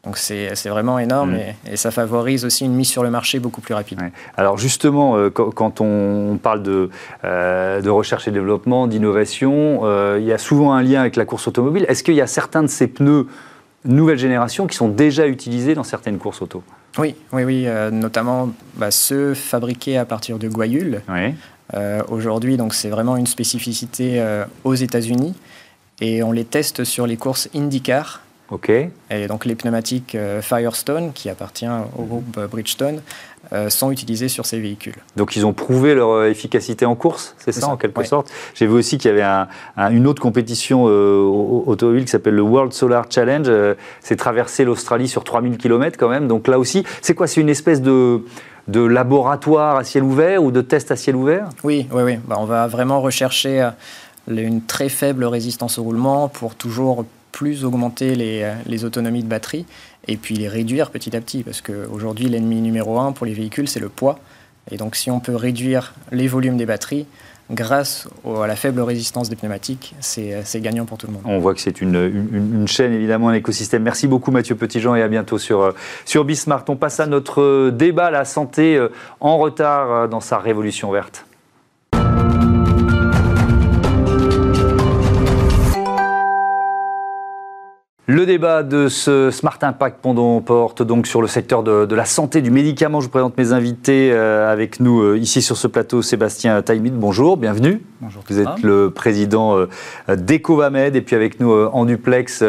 Donc 0.06 0.18
c'est 0.18 0.70
vraiment 0.70 1.00
énorme 1.00 1.32
mhm. 1.32 1.40
et, 1.72 1.78
ça 1.78 1.92
favorise 1.92 2.46
aussi 2.46 2.64
une 2.64 2.74
mise 2.74 2.90
sur 2.90 3.04
le 3.04 3.10
marché 3.10 3.40
beaucoup 3.40 3.62
plus 3.62 3.74
rapide. 3.74 4.00
Alors 4.38 4.58
justement, 4.58 5.30
quand, 5.32 5.82
on 5.82 6.38
parle 6.42 6.62
de, 6.62 6.90
de 7.24 7.90
recherche 7.90 8.28
et 8.28 8.32
développement, 8.32 8.88
d'innovation, 8.88 9.82
il 10.18 10.24
y 10.24 10.32
a 10.32 10.38
souvent 10.38 10.74
un 10.74 10.84
lien 10.84 11.02
avec 11.02 11.16
la 11.16 11.26
course 11.26 11.48
automobile. 11.48 11.86
Est-ce 11.90 12.04
qu'il 12.04 12.14
y 12.14 12.22
a 12.22 12.28
certains 12.28 12.62
de 12.62 12.68
ces 12.68 12.88
pneus 12.88 13.28
nouvelle 13.86 14.18
génération 14.18 14.68
qui 14.68 14.76
sont 14.76 14.90
déjà 14.90 15.28
utilisés 15.28 15.76
dans 15.76 15.84
certaines 15.84 16.18
courses 16.18 16.42
auto? 16.42 16.64
Oui, 16.98 17.16
oui, 17.34 17.44
oui, 17.44 17.64
euh, 17.68 17.92
notamment 17.92 18.52
bah, 18.76 18.92
ceux 18.92 19.34
fabriqués 19.34 19.98
à 19.98 20.06
partir 20.06 20.40
de 20.40 20.48
Guayule. 20.48 21.02
Euh, 21.74 22.04
aujourd'hui, 22.10 22.58
donc 22.58 22.74
c'est 22.74 22.90
vraiment 22.90 23.18
une 23.18 23.26
spécificité 23.26 24.22
euh, 24.22 24.46
aux 24.64 24.76
États-Unis 24.76 25.34
et 26.00 26.22
on 26.22 26.32
les 26.32 26.46
teste 26.46 26.84
sur 26.84 27.08
les 27.08 27.18
courses 27.18 27.50
IndyCar 27.56 28.22
Et 29.10 29.28
donc 29.28 29.46
les 29.46 29.56
pneumatiques 29.56 30.16
euh, 30.16 30.42
Firestone, 30.42 31.12
qui 31.14 31.30
appartient 31.30 31.68
au 31.98 32.04
groupe 32.04 32.38
euh, 32.38 32.48
Bridgestone, 32.48 33.02
euh, 33.54 33.70
sont 33.70 33.92
utilisés 33.92 34.28
sur 34.28 34.46
ces 34.46 34.60
véhicules. 34.60 34.96
Donc 35.16 35.36
ils 35.36 35.46
ont 35.46 35.54
prouvé 35.54 35.94
leur 35.94 36.26
efficacité 36.26 36.86
en 36.86 36.96
course, 36.96 37.36
c'est 37.38 37.52
ça, 37.52 37.68
en 37.68 37.78
quelque 37.78 38.04
sorte? 38.04 38.32
J'ai 38.54 38.68
vu 38.68 38.74
aussi 38.74 38.98
qu'il 38.98 39.16
y 39.16 39.22
avait 39.22 39.48
une 39.96 40.08
autre 40.08 40.22
compétition 40.22 40.84
automobile 40.84 42.06
qui 42.06 42.12
s'appelle 42.12 42.36
le 42.36 42.42
World 42.42 42.74
Solar 42.74 43.06
Challenge. 43.10 43.48
c'est 44.02 44.16
traverser 44.16 44.64
l'Australie 44.64 45.08
sur 45.08 45.24
3000 45.24 45.58
km 45.58 45.98
quand 45.98 46.10
même. 46.10 46.28
Donc 46.28 46.48
là 46.48 46.58
aussi, 46.58 46.84
c'est 47.02 47.14
quoi? 47.14 47.28
C'est 47.28 47.42
une 47.42 47.50
espèce 47.50 47.82
de 47.82 48.24
de 48.68 48.80
laboratoire 48.80 49.76
à 49.76 49.84
ciel 49.84 50.04
ouvert 50.04 50.44
ou 50.44 50.50
de 50.50 50.62
tests 50.62 50.90
à 50.90 50.96
ciel 50.96 51.16
ouvert? 51.16 51.50
Oui, 51.64 51.88
oui, 51.92 52.02
oui. 52.02 52.18
Bah, 52.28 52.38
on 52.40 52.46
va 52.46 52.66
vraiment 52.66 53.00
rechercher 53.00 53.70
une 54.28 54.64
très 54.64 54.90
faible 54.90 55.24
résistance 55.26 55.78
au 55.78 55.84
roulement 55.84 56.30
pour 56.30 56.56
toujours 56.56 57.06
plus 57.36 57.66
augmenter 57.66 58.16
les, 58.16 58.44
euh, 58.44 58.54
les, 58.66 58.86
autonomies 58.86 59.22
de 59.22 59.28
batterie 59.28 59.66
et 60.08 60.16
puis 60.16 60.36
les 60.36 60.48
réduire 60.48 60.90
petit 60.90 61.14
à 61.16 61.20
petit. 61.20 61.44
Parce 61.44 61.60
qu'aujourd'hui, 61.60 62.30
l'ennemi 62.30 62.62
numéro 62.62 62.98
un 62.98 63.12
pour 63.12 63.26
les 63.26 63.34
véhicules, 63.34 63.68
c'est 63.68 63.82
le 63.82 63.90
poids. 63.90 64.20
Et 64.72 64.78
donc, 64.78 64.96
si 64.96 65.12
on 65.12 65.20
peut 65.20 65.36
réduire 65.36 65.94
les 66.12 66.28
volumes 66.28 66.56
des 66.56 66.66
batteries, 66.66 67.06
grâce 67.52 68.08
à 68.26 68.48
la 68.48 68.56
faible 68.56 68.82
résistance 68.82 69.30
des 69.30 69.36
pneumatiques, 69.36 69.96
c'est 70.00 70.62
gagnant 70.62 70.86
pour 70.86 70.98
tout 70.98 71.08
le 71.08 71.14
monde. 71.14 71.24
On 71.26 71.40
voit 71.40 71.54
que 71.54 71.62
c'est 71.62 71.82
une, 71.82 72.66
chaîne, 72.68 72.94
évidemment, 72.94 73.30
un 73.30 73.34
écosystème. 73.34 73.84
Merci 73.84 74.08
beaucoup 74.08 74.32
Mathieu 74.32 74.56
Petitjean 74.56 74.96
et 74.96 75.02
à 75.02 75.08
bientôt 75.08 75.38
sur, 75.38 75.62
euh, 75.62 75.72
sur 76.06 76.26
Bismart. 76.26 76.66
On 76.70 76.76
passe 76.76 77.00
à 77.00 77.06
notre 77.06 77.70
débat, 77.70 78.10
la 78.10 78.26
santé 78.26 78.76
euh, 78.76 78.90
en 79.20 79.38
retard 79.38 79.92
euh, 79.92 80.08
dans 80.08 80.22
sa 80.22 80.40
révolution 80.40 80.92
verte. 80.92 81.26
Le 88.08 88.28
débat 88.28 88.62
de 88.62 88.88
ce 88.88 89.32
Smart 89.32 89.58
Impact 89.60 89.98
Pondon 90.00 90.40
porte 90.40 90.84
donc 90.84 91.08
sur 91.08 91.24
le 91.24 91.28
secteur 91.28 91.64
de, 91.64 91.96
la 91.96 92.06
santé, 92.06 92.44
du 92.44 92.52
médicament. 92.52 93.02
Je 93.02 93.06
vous 93.06 93.12
présente 93.12 93.36
mes 93.36 93.52
invités 93.52 94.12
euh, 94.12 94.52
avec 94.52 94.80
nous 94.80 95.02
euh, 95.02 95.18
ici 95.18 95.42
sur 95.42 95.58
ce 95.58 95.66
plateau. 95.66 96.04
Sébastien 96.04 96.62
Taimid, 96.62 96.94
bonjour, 96.94 97.36
bienvenue. 97.36 97.82
Bonjour. 98.02 98.24
Vous 98.30 98.40
êtes 98.40 98.62
le 98.62 98.92
président 98.92 99.58
euh, 99.58 100.16
d'EcoVamed 100.16 100.96
et 100.96 101.02
puis 101.02 101.16
avec 101.16 101.40
nous 101.40 101.52
en 101.52 101.86
duplex, 101.86 102.44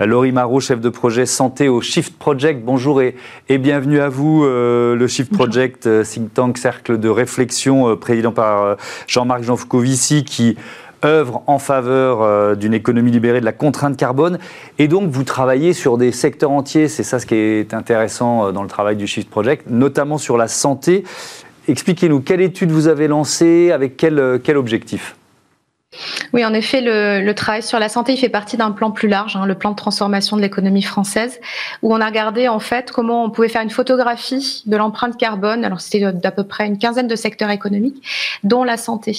Laurie 0.00 0.32
Marot, 0.32 0.60
chef 0.60 0.80
de 0.80 0.88
projet 0.88 1.26
santé 1.26 1.68
au 1.68 1.82
Shift 1.82 2.18
Project. 2.18 2.64
Bonjour 2.64 3.02
et, 3.02 3.14
et 3.50 3.58
bienvenue 3.58 4.00
à 4.00 4.08
vous, 4.08 4.44
le 4.44 5.06
Shift 5.08 5.30
Project, 5.30 5.86
think 6.04 6.32
tank, 6.32 6.56
cercle 6.56 6.98
de 6.98 7.10
réflexion, 7.10 7.98
président 7.98 8.32
par 8.32 8.78
Jean-Marc 9.06 9.42
Janfcovici, 9.42 10.24
qui 10.24 10.56
œuvre 11.04 11.42
en 11.46 11.58
faveur 11.58 12.22
euh, 12.22 12.54
d'une 12.54 12.74
économie 12.74 13.10
libérée 13.10 13.40
de 13.40 13.44
la 13.44 13.52
contrainte 13.52 13.96
carbone. 13.96 14.38
Et 14.78 14.88
donc, 14.88 15.10
vous 15.10 15.24
travaillez 15.24 15.72
sur 15.72 15.98
des 15.98 16.12
secteurs 16.12 16.50
entiers. 16.50 16.88
C'est 16.88 17.02
ça 17.02 17.18
ce 17.18 17.26
qui 17.26 17.34
est 17.34 17.74
intéressant 17.74 18.46
euh, 18.46 18.52
dans 18.52 18.62
le 18.62 18.68
travail 18.68 18.96
du 18.96 19.06
Shift 19.06 19.28
Project, 19.30 19.66
notamment 19.68 20.18
sur 20.18 20.36
la 20.36 20.48
santé. 20.48 21.04
Expliquez-nous, 21.68 22.20
quelle 22.20 22.40
étude 22.40 22.70
vous 22.70 22.88
avez 22.88 23.08
lancée, 23.08 23.70
avec 23.70 23.96
quel, 23.96 24.18
euh, 24.18 24.38
quel 24.42 24.56
objectif? 24.56 25.16
Oui, 26.32 26.44
en 26.44 26.54
effet, 26.54 26.80
le, 26.80 27.32
travail 27.32 27.62
sur 27.62 27.78
la 27.78 27.88
santé, 27.88 28.12
il 28.12 28.16
fait 28.16 28.28
partie 28.28 28.56
d'un 28.56 28.70
plan 28.70 28.90
plus 28.90 29.08
large, 29.08 29.36
hein, 29.36 29.46
le 29.46 29.54
plan 29.54 29.70
de 29.70 29.76
transformation 29.76 30.36
de 30.36 30.42
l'économie 30.42 30.82
française, 30.82 31.40
où 31.82 31.94
on 31.94 32.00
a 32.00 32.06
regardé 32.06 32.48
en 32.48 32.58
fait 32.58 32.90
comment 32.90 33.24
on 33.24 33.30
pouvait 33.30 33.48
faire 33.48 33.62
une 33.62 33.70
photographie 33.70 34.62
de 34.66 34.76
l'empreinte 34.76 35.16
carbone. 35.16 35.64
Alors 35.64 35.80
c'était 35.80 36.12
d'à 36.12 36.30
peu 36.30 36.44
près 36.44 36.66
une 36.66 36.78
quinzaine 36.78 37.08
de 37.08 37.16
secteurs 37.16 37.50
économiques, 37.50 38.02
dont 38.44 38.64
la 38.64 38.76
santé. 38.76 39.16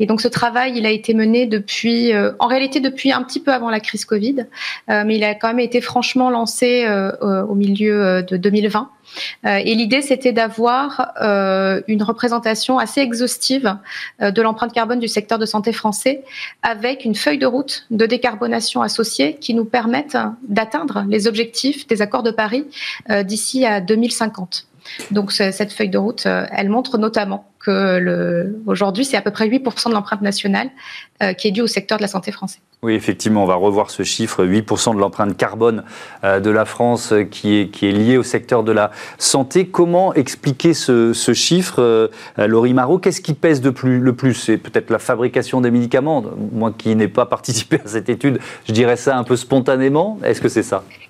Et 0.00 0.06
donc 0.06 0.20
ce 0.20 0.28
travail, 0.28 0.72
il 0.76 0.86
a 0.86 0.90
été 0.90 1.14
mené 1.14 1.46
depuis, 1.46 2.12
euh, 2.12 2.32
en 2.38 2.46
réalité 2.46 2.80
depuis 2.80 3.12
un 3.12 3.22
petit 3.22 3.40
peu 3.40 3.52
avant 3.52 3.70
la 3.70 3.80
crise 3.80 4.04
Covid, 4.04 4.46
euh, 4.90 5.04
mais 5.06 5.16
il 5.16 5.24
a 5.24 5.34
quand 5.34 5.48
même 5.48 5.60
été 5.60 5.80
franchement 5.80 6.30
lancé 6.30 6.84
euh, 6.86 7.12
au 7.44 7.54
milieu 7.54 8.22
de 8.22 8.36
2020. 8.36 8.90
Euh, 9.44 9.56
et 9.56 9.74
l'idée, 9.74 10.02
c'était 10.02 10.32
d'avoir 10.32 11.12
euh, 11.20 11.80
une 11.88 12.02
représentation 12.02 12.78
assez 12.78 13.00
exhaustive 13.00 13.76
euh, 14.22 14.30
de 14.30 14.42
l'empreinte 14.42 14.72
carbone 14.72 14.98
du 14.98 15.08
secteur 15.08 15.38
de 15.38 15.46
santé 15.46 15.72
français, 15.72 16.22
avec 16.62 17.04
une 17.04 17.14
feuille 17.14 17.38
de 17.38 17.46
route 17.46 17.86
de 17.90 18.06
décarbonation 18.06 18.82
associée 18.82 19.36
qui 19.36 19.54
nous 19.54 19.64
permette 19.64 20.16
d'atteindre 20.48 21.04
les 21.08 21.26
objectifs 21.26 21.86
des 21.86 22.02
accords 22.02 22.22
de 22.22 22.30
Paris 22.30 22.64
d'ici 23.24 23.64
à 23.64 23.80
2050. 23.80 24.66
Donc 25.10 25.32
cette 25.32 25.72
feuille 25.72 25.88
de 25.88 25.98
route, 25.98 26.26
elle 26.26 26.68
montre 26.68 26.98
notamment 26.98 27.46
aujourd'hui, 28.66 29.04
c'est 29.04 29.16
à 29.16 29.22
peu 29.22 29.30
près 29.30 29.48
8% 29.48 29.88
de 29.88 29.94
l'empreinte 29.94 30.22
nationale 30.22 30.70
qui 31.36 31.48
est 31.48 31.52
due 31.52 31.62
au 31.62 31.66
secteur 31.66 31.98
de 31.98 32.02
la 32.02 32.08
santé 32.08 32.32
français. 32.32 32.60
Oui, 32.80 32.94
effectivement, 32.94 33.42
on 33.42 33.46
va 33.46 33.56
revoir 33.56 33.90
ce 33.90 34.04
chiffre, 34.04 34.44
8% 34.44 34.94
de 34.94 35.00
l'empreinte 35.00 35.36
carbone 35.36 35.82
euh, 36.22 36.38
de 36.38 36.48
la 36.48 36.64
France 36.64 37.12
euh, 37.12 37.24
qui 37.24 37.56
est, 37.56 37.70
qui 37.70 37.88
est 37.88 37.92
lié 37.92 38.16
au 38.16 38.22
secteur 38.22 38.62
de 38.62 38.70
la 38.70 38.92
santé. 39.18 39.66
Comment 39.66 40.14
expliquer 40.14 40.74
ce, 40.74 41.12
chiffre, 41.34 41.82
euh, 41.82 42.08
Laurie 42.36 42.74
Marot? 42.74 42.98
Qu'est-ce 42.98 43.20
qui 43.20 43.34
pèse 43.34 43.60
de 43.60 43.70
plus, 43.70 43.98
le 43.98 44.12
plus? 44.12 44.34
C'est 44.34 44.58
peut-être 44.58 44.90
la 44.90 45.00
fabrication 45.00 45.60
des 45.60 45.72
médicaments. 45.72 46.24
Moi 46.52 46.72
qui 46.76 46.94
n'ai 46.94 47.08
pas 47.08 47.26
participé 47.26 47.80
à 47.84 47.88
cette 47.88 48.08
étude, 48.08 48.38
je 48.68 48.72
dirais 48.72 48.96
ça 48.96 49.18
un 49.18 49.24
peu 49.24 49.34
spontanément. 49.34 50.20
Est-ce 50.22 50.40
que 50.40 50.48
c'est 50.48 50.62
ça? 50.62 50.84
euh, 50.84 51.07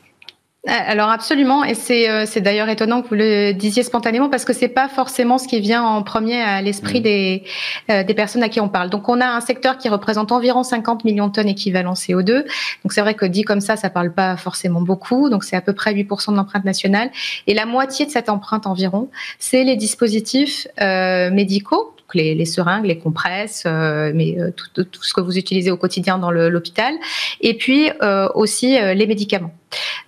alors 0.69 1.09
absolument, 1.09 1.65
et 1.65 1.75
euh, 1.91 2.25
c'est 2.27 2.41
d'ailleurs 2.41 2.69
étonnant 2.69 3.03
que 3.03 3.09
vous 3.09 3.15
le 3.15 3.53
disiez 3.53 3.83
spontanément 3.83 4.29
parce 4.29 4.45
que 4.45 4.53
c'est 4.53 4.69
pas 4.69 4.89
forcément 4.89 5.39
ce 5.39 5.49
qui 5.49 5.61
vient 5.61 5.83
en 5.83 6.03
premier 6.03 6.41
à 6.41 6.61
l'esprit 6.61 7.01
mmh. 7.01 7.03
des, 7.03 7.43
euh, 7.91 8.05
des 8.05 8.15
personnes 8.15 8.43
à 8.43 8.49
qui 8.49 8.61
on 8.61 8.69
parle. 8.69 8.91
Donc 8.91 9.09
on 9.09 9.21
a 9.21 9.27
un 9.27 9.41
secteur 9.41 9.79
qui 9.79 9.89
représente 9.89 10.31
environ 10.31 10.63
50 10.63 11.05
millions 11.05 11.29
de 11.29 11.33
tonnes 11.33 11.49
équivalent 11.49 11.95
CO2. 11.95 12.45
Donc 12.85 12.93
c'est 12.93 13.01
vrai 13.01 13.15
que 13.15 13.25
dit 13.25 13.43
comme 13.43 13.61
ça, 13.61 13.77
ça 13.77 13.89
parle 13.89 14.13
pas 14.13 14.37
forcément 14.37 14.83
beaucoup. 14.83 15.31
Donc 15.31 15.45
c'est 15.45 15.57
à 15.57 15.63
peu 15.63 15.73
près 15.73 15.95
8% 15.95 16.33
de 16.33 16.37
l'empreinte 16.37 16.65
nationale. 16.65 17.11
Et 17.47 17.55
la 17.55 17.65
moitié 17.65 18.05
de 18.05 18.11
cette 18.11 18.29
empreinte 18.29 18.67
environ, 18.67 19.09
c'est 19.39 19.65
les 19.65 19.77
dispositifs 19.77 20.67
médicaux 20.79 21.95
les, 22.15 22.45
seringues, 22.45 22.87
les 22.87 22.99
compresses, 22.99 23.65
mais 23.67 24.37
tout, 24.57 24.85
tout, 24.85 25.03
ce 25.03 25.13
que 25.13 25.21
vous 25.21 25.39
utilisez 25.39 25.71
au 25.71 25.77
quotidien 25.77 26.19
dans 26.19 26.31
l'hôpital, 26.31 26.95
et 27.41 27.55
puis 27.55 27.91
aussi 28.35 28.79
les 28.79 29.07
médicaments. 29.07 29.53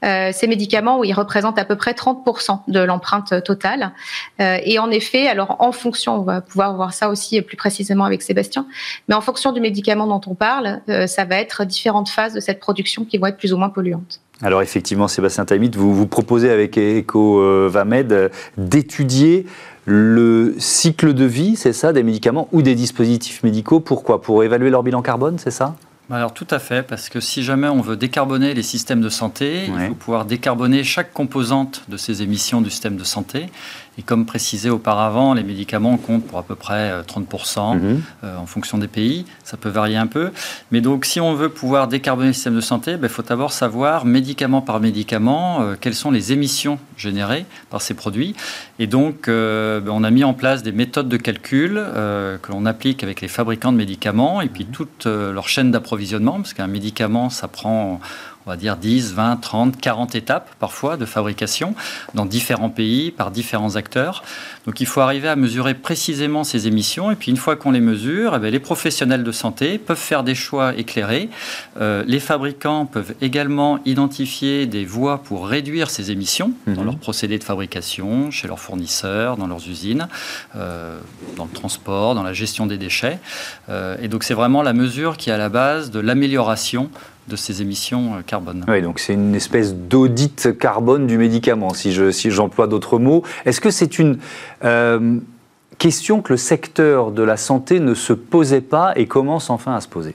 Euh, 0.05 0.31
ces 0.33 0.47
médicaments, 0.47 0.99
où 0.99 1.05
ils 1.05 1.13
représentent 1.13 1.59
à 1.59 1.65
peu 1.65 1.77
près 1.77 1.93
30% 1.93 2.61
de 2.69 2.81
l'empreinte 2.81 3.43
totale. 3.45 3.93
Euh, 4.41 4.59
et 4.65 4.79
en 4.79 4.91
effet, 4.91 5.27
alors 5.27 5.57
en 5.59 5.73
fonction, 5.73 6.17
on 6.17 6.23
va 6.23 6.41
pouvoir 6.41 6.75
voir 6.75 6.95
ça 6.95 7.09
aussi 7.11 7.41
plus 7.43 7.57
précisément 7.57 8.05
avec 8.05 8.23
Sébastien, 8.23 8.67
mais 9.09 9.15
en 9.15 9.21
fonction 9.21 9.53
du 9.53 9.61
médicament 9.61 10.07
dont 10.07 10.21
on 10.27 10.35
parle, 10.35 10.81
euh, 10.89 11.07
ça 11.07 11.25
va 11.25 11.37
être 11.37 11.65
différentes 11.65 12.09
phases 12.09 12.35
de 12.35 12.41
cette 12.41 12.61
production 12.61 13.05
qui 13.05 13.19
vont 13.19 13.27
être 13.27 13.37
plus 13.37 13.53
ou 13.53 13.59
moins 13.59 13.69
polluantes. 13.69 14.21
Alors 14.43 14.63
effectivement, 14.63 15.07
Sébastien 15.07 15.45
Taimit, 15.45 15.73
vous 15.75 15.95
vous 15.95 16.07
proposez 16.07 16.51
avec 16.51 16.79
EcoVamed 16.79 18.31
d'étudier 18.57 19.45
le 19.87 20.55
cycle 20.59 21.15
de 21.15 21.25
vie, 21.25 21.57
c'est 21.57 21.73
ça, 21.73 21.93
des 21.93 22.03
médicaments 22.03 22.49
ou 22.53 22.63
des 22.63 22.75
dispositifs 22.75 23.43
médicaux. 23.43 23.81
Pourquoi? 23.81 24.21
Pour 24.21 24.45
évaluer 24.45 24.71
leur 24.71 24.83
bilan 24.83 25.03
carbone, 25.03 25.39
c'est 25.39 25.51
ça? 25.51 25.75
Bah 26.09 26.17
alors 26.17 26.35
tout 26.35 26.47
à 26.51 26.59
fait, 26.59 26.83
parce 26.83 27.09
que 27.09 27.21
si 27.21 27.45
jamais 27.45 27.69
on 27.69 27.81
veut 27.81 27.97
décarboner 27.97 28.53
les 28.53 28.65
systèmes 28.65 29.01
de 29.01 29.09
santé, 29.09 29.67
il 29.69 29.89
faut 29.89 29.95
pouvoir 29.95 30.25
décarboner 30.25 30.83
chaque 30.83 31.13
composante 31.13 31.85
de 31.89 31.97
ces 31.97 32.23
émissions 32.23 32.61
du 32.61 32.69
système 32.69 32.97
de 32.97 33.05
santé. 33.05 33.47
Et 34.01 34.03
comme 34.03 34.25
précisé 34.25 34.71
auparavant, 34.71 35.35
les 35.35 35.43
médicaments 35.43 35.99
comptent 35.99 36.27
pour 36.27 36.39
à 36.39 36.43
peu 36.43 36.55
près 36.55 37.03
30% 37.03 37.59
euh, 37.59 37.75
mhm. 37.75 38.03
euh, 38.25 38.39
en 38.39 38.47
fonction 38.47 38.79
des 38.79 38.89
pays. 38.89 39.27
Ça 39.45 39.59
peut 39.59 39.69
varier 39.69 39.99
un 39.99 40.07
peu. 40.07 40.31
Mais 40.71 40.81
donc, 40.81 41.05
si 41.05 41.21
on 41.21 41.35
veut 41.35 41.51
pouvoir 41.51 41.87
décarboner 41.87 42.29
le 42.29 42.33
système 42.33 42.55
de 42.55 42.63
santé, 42.63 42.93
il 42.93 42.97
ben, 42.97 43.11
faut 43.11 43.21
d'abord 43.21 43.53
savoir, 43.53 44.07
médicament 44.07 44.63
par 44.63 44.81
médicament, 44.81 45.61
euh, 45.61 45.75
quelles 45.79 45.95
sont 45.95 46.11
les 46.11 46.33
émissions 46.33 46.79
générées 46.97 47.45
par 47.69 47.83
ces 47.83 47.93
produits. 47.93 48.35
Et 48.79 48.87
donc, 48.87 49.27
ben, 49.27 49.83
on 49.89 50.03
a 50.03 50.11
mis 50.11 50.25
en 50.25 50.33
place 50.33 50.63
des 50.63 50.73
méthodes 50.73 51.11
de 51.11 51.19
calcul 51.19 51.75
que 51.75 52.53
l'on 52.53 52.65
applique 52.65 53.03
avec 53.05 53.21
les 53.21 53.29
fabricants 53.29 53.71
de 53.71 53.77
médicaments 53.77 54.41
et 54.41 54.49
puis 54.49 54.65
mhm. 54.65 54.71
toute 54.71 55.05
leur 55.05 55.47
chaîne 55.47 55.71
d'approvisionnement, 55.71 56.37
parce 56.37 56.55
qu'un 56.55 56.69
médicament, 56.69 57.29
ça 57.29 57.49
prend 57.49 58.01
on 58.47 58.51
va 58.51 58.57
dire 58.57 58.77
10, 58.77 59.13
20, 59.13 59.37
30, 59.37 59.81
40 59.81 60.15
étapes 60.15 60.51
parfois 60.59 60.97
de 60.97 61.05
fabrication 61.05 61.75
dans 62.15 62.25
différents 62.25 62.71
pays 62.71 63.11
par 63.11 63.31
différents 63.31 63.77
acteurs. 63.77 64.23
Donc 64.67 64.81
il 64.81 64.87
faut 64.87 65.01
arriver 65.01 65.29
à 65.29 65.37
mesurer 65.37 65.75
précisément 65.75 66.45
ces 66.45 66.67
émissions 66.67 67.11
et 67.11 67.17
puis 67.17 67.31
une 67.31 67.37
fois 67.37 67.57
qu'on 67.57 67.71
les 67.71 67.81
mesure, 67.81 68.39
eh 68.43 68.51
les 68.51 68.59
professionnels 68.59 69.25
de 69.25 69.33
santé 69.33 69.79
peuvent 69.79 69.97
faire 69.97 70.23
des 70.25 70.35
choix 70.35 70.75
éclairés. 70.77 71.29
Euh, 71.81 72.03
les 72.07 72.21
fabricants 72.21 72.87
peuvent 72.87 73.15
également 73.21 73.79
identifier 73.85 74.67
des 74.67 74.85
voies 74.85 75.23
pour 75.23 75.47
réduire 75.47 75.91
ces 75.91 76.11
émissions 76.11 76.53
dans 76.67 76.81
mhm. 76.81 76.85
leurs 76.85 76.99
procédés 76.99 77.39
de 77.39 77.45
fabrication, 77.45 78.31
chez 78.31 78.49
leurs 78.49 78.61
fournisseurs, 78.61 79.37
dans 79.37 79.47
leurs 79.47 79.69
usines, 79.69 80.09
euh, 80.57 80.99
dans 81.37 81.45
le 81.45 81.51
transport, 81.51 82.15
dans 82.15 82.23
la 82.23 82.33
gestion 82.33 82.67
des 82.67 82.79
déchets. 82.79 83.19
Euh, 83.69 83.97
et 84.01 84.09
donc 84.09 84.25
c'est 84.25 84.35
vraiment 84.35 84.63
la 84.63 84.73
mesure 84.73 85.17
qui 85.17 85.31
est 85.31 85.33
à 85.33 85.39
la 85.39 85.49
base 85.49 85.91
de 85.91 86.01
l'amélioration 86.01 86.91
de 87.31 87.37
ces 87.37 87.63
émissions 87.63 88.17
euh, 88.17 88.23
carbone. 88.23 88.65
Oui, 88.69 88.83
donc 88.83 88.99
c'est 88.99 89.15
une 89.15 89.35
espèce 89.35 89.75
d'audit 89.75 90.59
carbone 90.59 91.07
du 91.07 91.17
médicament, 91.17 91.73
si 91.73 91.93
j'emploie 91.93 92.67
si 92.67 92.71
d'autres 92.71 92.99
mots. 92.99 93.23
Est-ce 93.47 93.61
que 93.61 93.71
c'est 93.71 93.99
une 93.99 94.19
euh, 94.65 95.19
question 95.79 96.21
que 96.21 96.33
le 96.33 96.37
secteur 96.37 97.13
de 97.13 97.23
la 97.23 97.37
santé 97.37 97.81
ne 97.81 97.95
se 97.95 98.13
posait 98.13 98.61
pas 98.61 98.93
et 98.97 99.07
commence 99.07 99.49
enfin 99.49 99.75
à 99.75 99.81
se 99.81 99.89
poser? 99.89 100.15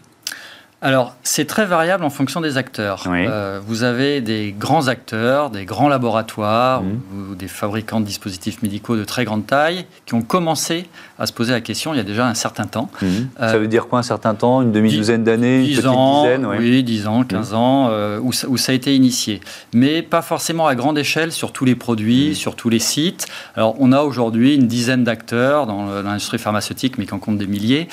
Alors, 0.82 1.16
c'est 1.24 1.46
très 1.46 1.66
variable 1.66 2.04
en 2.04 2.12
fonction 2.12 2.42
des 2.42 2.58
acteurs. 2.58 3.06
Euh, 3.08 3.60
vous 3.66 3.82
avez 3.82 4.22
des 4.22 4.54
grands 4.56 4.88
acteurs, 4.88 5.50
des 5.50 5.66
grands 5.66 5.90
laboratoires 5.90 6.84
mmh. 6.84 7.32
ou, 7.32 7.36
des 7.36 7.48
fabricants 7.48 8.02
de 8.02 8.06
dispositifs 8.06 8.62
médicaux 8.62 8.96
de 8.96 9.04
très 9.04 9.26
grande 9.26 9.48
taille 9.48 9.88
qui 10.06 10.14
ont 10.14 10.22
commencé 10.22 10.88
à 11.18 11.26
se 11.26 11.34
poser 11.34 11.52
la 11.54 11.62
question 11.62 11.94
il 11.94 11.98
y 11.98 12.00
a 12.00 12.04
déjà 12.04 12.28
un 12.28 12.34
certain 12.34 12.66
temps. 12.66 12.90
Mmh. 13.02 13.06
Euh, 13.40 13.52
ça 13.52 13.58
veut 13.58 13.68
dire 13.68 13.88
quoi 13.88 14.00
un 14.00 14.04
certain 14.04 14.36
temps 14.36 14.62
Une 14.62 14.72
demi-douzaine 14.72 15.24
d'années 15.24 15.62
Une 15.62 15.70
petite 15.70 15.86
ans, 15.86 16.24
dizaine 16.24 16.46
Oui, 16.46 16.84
10 16.84 17.08
ans, 17.08 17.24
15 17.24 17.52
mmh. 17.52 17.56
ans, 17.56 17.88
euh, 17.90 18.20
où, 18.22 18.34
ça, 18.34 18.48
où, 18.50 18.58
ça, 18.58 18.72
a 18.72 18.76
été 18.76 18.96
initié. 18.96 19.42
Mais 19.74 20.02
pas 20.02 20.22
forcément 20.22 20.68
à 20.68 20.76
grande 20.76 20.98
échelle 20.98 21.32
sur 21.32 21.52
tous 21.52 21.66
les 21.66 21.76
produits, 21.76 22.36
sur 22.36 22.56
tous 22.56 22.70
les 22.70 22.80
sites. 22.80 23.28
Alors, 23.56 23.76
on 23.80 23.92
a 23.92 24.02
aujourd'hui 24.02 24.56
une 24.56 24.68
dizaine 24.68 25.04
d'acteurs 25.04 25.68
dans 25.68 26.02
l'industrie 26.02 26.38
pharmaceutique, 26.38 26.98
mais 26.98 27.06
qui 27.06 27.14
en 27.14 27.20
comptent 27.20 27.38
des 27.38 27.48
milliers, 27.48 27.88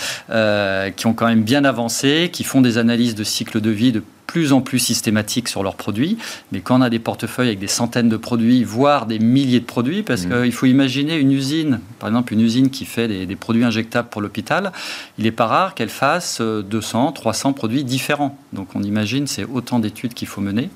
qui 0.96 1.06
ont 1.06 1.14
quand 1.14 1.26
même 1.26 1.42
bien 1.42 1.64
avancé, 1.64 2.30
qui 2.32 2.44
font 2.44 2.60
des 2.60 2.78
analyse 2.78 3.14
de 3.14 3.24
cycle 3.24 3.60
de 3.60 3.70
vie 3.70 3.92
de 3.92 4.02
plus 4.32 4.54
en 4.54 4.62
plus 4.62 4.78
systématiques 4.78 5.46
sur 5.46 5.62
leurs 5.62 5.74
produits. 5.74 6.16
Mais 6.52 6.60
quand 6.60 6.78
on 6.78 6.80
a 6.80 6.88
des 6.88 6.98
portefeuilles 6.98 7.48
avec 7.48 7.58
des 7.58 7.66
centaines 7.66 8.08
de 8.08 8.16
produits, 8.16 8.64
voire 8.64 9.04
des 9.04 9.18
milliers 9.18 9.60
de 9.60 9.66
produits, 9.66 10.02
parce 10.02 10.24
mmh. 10.24 10.42
qu'il 10.44 10.52
faut 10.52 10.64
imaginer 10.64 11.18
une 11.18 11.32
usine, 11.32 11.80
par 11.98 12.08
exemple 12.08 12.32
une 12.32 12.40
usine 12.40 12.70
qui 12.70 12.86
fait 12.86 13.08
des, 13.08 13.26
des 13.26 13.36
produits 13.36 13.62
injectables 13.62 14.08
pour 14.08 14.22
l'hôpital, 14.22 14.72
il 15.18 15.24
n'est 15.24 15.32
pas 15.32 15.46
rare 15.46 15.74
qu'elle 15.74 15.90
fasse 15.90 16.40
200, 16.40 17.08
euh, 17.08 17.12
300 17.12 17.52
produits 17.52 17.84
différents. 17.84 18.38
Donc 18.54 18.68
on 18.74 18.82
imagine, 18.82 19.26
c'est 19.26 19.44
autant 19.44 19.78
d'études 19.78 20.14
qu'il 20.14 20.28
faut 20.28 20.40
mener. 20.40 20.70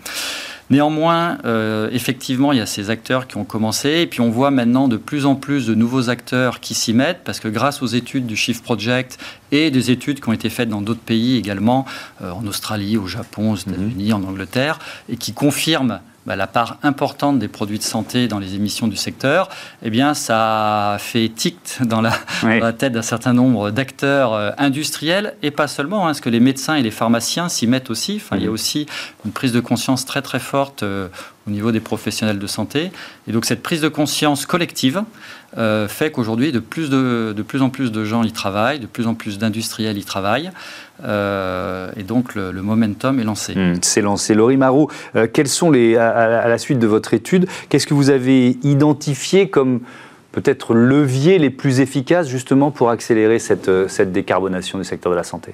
Néanmoins, 0.68 1.38
euh, 1.44 1.88
effectivement, 1.92 2.52
il 2.52 2.58
y 2.58 2.61
a 2.61 2.66
ces 2.66 2.90
acteurs 2.90 3.28
qui 3.28 3.37
ont 3.37 3.44
commencé, 3.44 4.00
et 4.00 4.06
puis 4.06 4.20
on 4.20 4.30
voit 4.30 4.50
maintenant 4.50 4.88
de 4.88 4.96
plus 4.96 5.25
en 5.25 5.37
plus 5.37 5.66
de 5.66 5.75
nouveaux 5.75 6.11
acteurs 6.11 6.58
qui 6.58 6.75
s'y 6.75 6.92
mettent, 6.92 7.20
parce 7.25 7.38
que 7.38 7.46
grâce 7.46 7.82
aux 7.82 7.87
études 7.87 8.26
du 8.26 8.37
Shift 8.37 8.64
Project 8.64 9.18
et 9.52 9.70
des 9.70 9.92
études 9.92 10.20
qui 10.20 10.28
ont 10.28 10.32
été 10.32 10.50
faites 10.50 10.68
dans 10.68 10.82
d'autres 10.82 11.00
pays 11.00 11.37
également, 11.37 11.87
euh, 12.20 12.32
en 12.32 12.44
Australie, 12.46 12.96
au 12.96 13.06
Japon, 13.06 13.52
aux 13.52 13.56
États-Unis, 13.56 14.12
en 14.12 14.25
Angleterre, 14.25 14.80
et 15.08 15.16
qui 15.16 15.32
confirment 15.32 16.00
bah, 16.26 16.37
la 16.37 16.47
part 16.47 16.78
importante 16.83 17.38
des 17.38 17.49
produits 17.49 17.78
de 17.78 17.85
santé 17.85 18.26
dans 18.26 18.38
les 18.38 18.54
émissions 18.56 18.88
du 18.88 18.97
secteur, 18.97 19.49
eh 19.83 19.90
bien, 19.90 20.12
ça 20.12 20.97
fait 20.99 21.28
tic 21.28 21.78
dans 21.80 22.00
la, 22.00 22.12
tête 22.73 22.92
d'un 22.92 23.02
certain 23.02 23.33
nombre 23.33 23.71
d'acteurs 23.71 24.33
euh, 24.33 24.50
industriels 24.59 25.35
et 25.42 25.50
pas 25.50 25.68
seulement, 25.68 26.04
hein, 26.04 26.09
parce 26.09 26.21
que 26.21 26.30
les 26.30 26.40
médecins 26.40 26.75
et 26.75 26.83
les 26.83 26.90
pharmaciens 26.90 27.49
s'y 27.49 27.66
mettent 27.66 27.90
aussi. 27.90 28.16
Enfin, 28.16 28.37
Il 28.37 28.42
y 28.42 28.47
a 28.47 28.50
mmh. 28.50 28.52
aussi 28.52 28.87
une 29.25 29.33
prise 29.33 29.52
de 29.52 29.61
conscience 29.61 30.04
très 30.04 30.23
très 30.23 30.40
forte 30.40 30.83
euh, 30.83 31.09
au 31.47 31.50
niveau 31.50 31.71
des 31.71 31.81
professionnels 31.81 32.38
de 32.38 32.47
santé. 32.47 32.91
Et 33.29 33.33
donc 33.33 33.45
cette 33.45 33.62
prise 33.62 33.81
de 33.81 33.88
conscience 33.88 34.47
collective 34.47 35.03
euh, 35.57 35.88
fait 35.88 36.11
qu'aujourd'hui, 36.11 36.53
de 36.53 36.59
plus, 36.59 36.91
de, 36.91 37.33
de, 37.37 37.43
plus 37.43 37.62
en 37.62 37.71
plus 37.71 37.93
de 37.93 38.05
gens 38.05 38.25
y 38.25 38.33
travaillent, 38.33 38.81
de 38.81 38.87
plus 38.87 39.07
en 39.07 39.15
plus 39.15 39.38
d'industriels 39.38 39.97
y 39.97 40.05
travaillent. 40.05 40.50
Euh, 41.05 41.91
et 41.97 42.03
donc 42.03 42.35
le, 42.35 42.53
momentum 42.53 43.21
est 43.21 43.25
lancé. 43.25 43.55
Hmm, 43.55 43.76
c'est 43.83 44.03
lancé. 44.03 44.35
Laurie 44.35 44.57
Marot, 44.57 44.91
euh, 45.15 45.26
quels 45.33 45.49
sont 45.49 45.71
les, 45.71 45.97
à, 45.97 46.49
la 46.49 46.59
suite 46.59 46.79
de 46.79 46.87
votre 46.87 47.15
étude, 47.15 47.47
qu'est-ce 47.69 47.87
que 47.87 47.95
vous 47.95 48.11
avez 48.11 48.59
identifié 48.62 49.49
comme 49.49 49.81
peut-être 50.33 50.75
leviers 50.75 51.38
les 51.38 51.50
plus 51.50 51.81
efficaces 51.81 52.29
justement 52.29 52.71
pour 52.71 52.91
accélérer 52.91 53.38
cette, 53.38 53.71
cette 53.88 54.12
décarbonation 54.12 54.79
du 54.79 54.85
secteur 54.85 55.12
de 55.12 55.17
la 55.17 55.25
santé? 55.25 55.53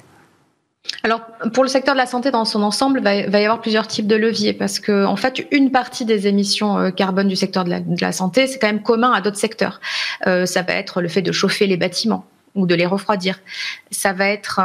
Alors, 1.04 1.20
pour 1.52 1.64
le 1.64 1.68
secteur 1.68 1.94
de 1.94 1.98
la 1.98 2.06
santé 2.06 2.30
dans 2.30 2.44
son 2.44 2.62
ensemble, 2.62 3.00
il 3.00 3.30
va, 3.30 3.40
y 3.40 3.44
avoir 3.44 3.60
plusieurs 3.60 3.86
types 3.86 4.06
de 4.06 4.14
leviers 4.14 4.52
parce 4.52 4.78
que, 4.78 5.04
en 5.04 5.16
fait, 5.16 5.46
une 5.50 5.70
partie 5.72 6.04
des 6.04 6.26
émissions 6.28 6.78
euh, 6.78 6.90
carbone 6.90 7.28
du 7.28 7.36
secteur 7.36 7.64
de 7.64 8.00
la, 8.00 8.12
santé, 8.12 8.46
c'est 8.46 8.58
quand 8.58 8.68
même 8.68 8.82
commun 8.82 9.12
à 9.12 9.20
d'autres 9.20 9.36
secteurs. 9.36 9.80
Euh, 10.26 10.46
ça 10.46 10.62
va 10.62 10.74
être 10.74 11.00
le 11.00 11.08
fait 11.08 11.22
de 11.22 11.32
chauffer 11.32 11.66
les 11.66 11.76
bâtiments 11.76 12.24
ou 12.54 12.66
de 12.66 12.74
les 12.74 12.86
refroidir. 12.86 13.40
Ça 13.90 14.12
va 14.12 14.28
être 14.28 14.60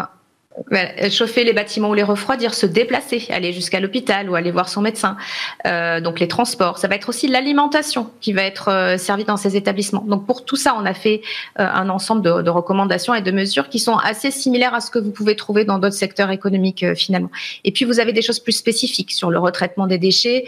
chauffer 1.09 1.43
les 1.43 1.53
bâtiments 1.53 1.89
ou 1.89 1.93
les 1.93 2.03
refroidir, 2.03 2.53
se 2.53 2.65
déplacer, 2.65 3.25
aller 3.29 3.53
jusqu'à 3.53 3.79
l'hôpital 3.79 4.29
ou 4.29 4.35
aller 4.35 4.51
voir 4.51 4.69
son 4.69 4.81
médecin. 4.81 5.17
Euh, 5.65 6.01
donc 6.01 6.19
les 6.19 6.27
transports, 6.27 6.77
ça 6.77 6.87
va 6.87 6.95
être 6.95 7.09
aussi 7.09 7.27
l'alimentation 7.27 8.09
qui 8.21 8.33
va 8.33 8.43
être 8.43 8.69
euh, 8.69 8.97
servie 8.97 9.23
dans 9.23 9.37
ces 9.37 9.55
établissements. 9.55 10.03
Donc 10.07 10.25
pour 10.25 10.45
tout 10.45 10.55
ça, 10.55 10.75
on 10.77 10.85
a 10.85 10.93
fait 10.93 11.21
euh, 11.59 11.67
un 11.67 11.89
ensemble 11.89 12.21
de, 12.21 12.41
de, 12.41 12.49
recommandations 12.49 13.13
et 13.13 13.21
de 13.21 13.31
mesures 13.31 13.69
qui 13.69 13.79
sont 13.79 13.97
assez 13.97 14.31
similaires 14.31 14.73
à 14.73 14.81
ce 14.81 14.89
que 14.89 14.99
vous 14.99 15.11
pouvez 15.11 15.35
trouver 15.35 15.63
dans 15.63 15.77
d'autres 15.77 15.95
secteurs 15.95 16.31
économiques 16.31 16.85
finalement. 16.95 17.29
Et 17.63 17.71
puis 17.71 17.85
vous 17.85 17.99
avez 17.99 18.13
des 18.13 18.21
choses 18.21 18.39
plus 18.39 18.53
spécifiques 18.53 19.11
sur 19.11 19.29
le 19.29 19.39
retraitement 19.39 19.87
des 19.87 19.97
déchets, 19.97 20.45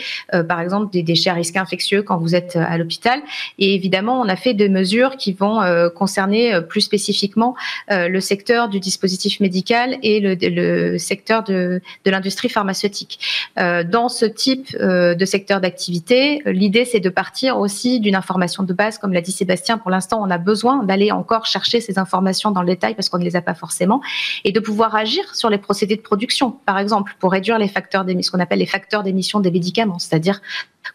par 0.47 0.59
exemple 0.59 0.91
des 0.91 1.03
déchets 1.03 1.29
à 1.29 1.33
risque 1.33 1.55
infectieux 1.55 2.01
quand 2.01 2.17
vous 2.17 2.35
êtes 2.35 2.55
à 2.55 2.77
l'hôpital. 2.77 3.21
Et 3.57 3.75
évidemment, 3.75 4.19
on 4.21 4.27
a 4.27 4.35
fait 4.35 4.53
des 4.53 4.69
mesures 4.69 5.17
qui 5.17 5.33
vont 5.33 5.61
concerner 5.95 6.59
plus 6.67 6.81
spécifiquement 6.81 7.55
le 7.89 8.19
secteur 8.19 8.69
du 8.69 8.79
dispositif 8.79 9.39
médical 9.39 9.98
et 10.01 10.19
le, 10.19 10.97
secteur 10.97 11.43
de, 11.43 11.81
l'industrie 12.05 12.49
pharmaceutique. 12.49 13.19
Euh, 13.57 13.83
dans 13.83 14.09
ce 14.09 14.25
type 14.25 14.75
euh, 14.79 15.15
de 15.15 15.25
secteur 15.25 15.61
d'activité, 15.61 16.41
l'idée 16.45 16.85
c'est 16.85 16.99
de 16.99 17.09
partir 17.09 17.57
aussi 17.57 17.99
d'une 17.99 18.15
information 18.15 18.63
de 18.63 18.73
base, 18.73 18.97
comme 18.97 19.13
l'a 19.13 19.21
dit 19.21 19.31
Sébastien. 19.31 19.77
Pour 19.77 19.91
l'instant, 19.91 20.21
on 20.21 20.29
a 20.29 20.37
besoin 20.37 20.83
d'aller 20.83 21.11
encore 21.11 21.45
chercher 21.45 21.81
ces 21.81 21.99
informations 21.99 22.51
dans 22.51 22.61
le 22.61 22.67
détail 22.67 22.95
parce 22.95 23.09
qu'on 23.09 23.19
ne 23.19 23.23
les 23.23 23.35
a 23.35 23.41
pas 23.41 23.53
forcément, 23.53 24.01
et 24.43 24.51
de 24.51 24.59
pouvoir 24.59 24.95
agir 24.95 25.35
sur 25.35 25.49
les 25.49 25.57
procédés 25.57 25.95
de 25.95 26.01
production, 26.01 26.51
par 26.65 26.79
exemple, 26.79 27.15
pour 27.19 27.31
réduire 27.31 27.59
les 27.59 27.67
facteurs 27.67 28.05
d'émission, 28.05 28.29
ce 28.29 28.31
qu'on 28.31 28.43
appelle 28.43 28.59
les 28.59 28.65
facteurs 28.65 29.01
d'émission 29.01 29.39
des 29.39 29.49
médicaments, 29.49 29.97
c'est-à-dire 29.97 30.41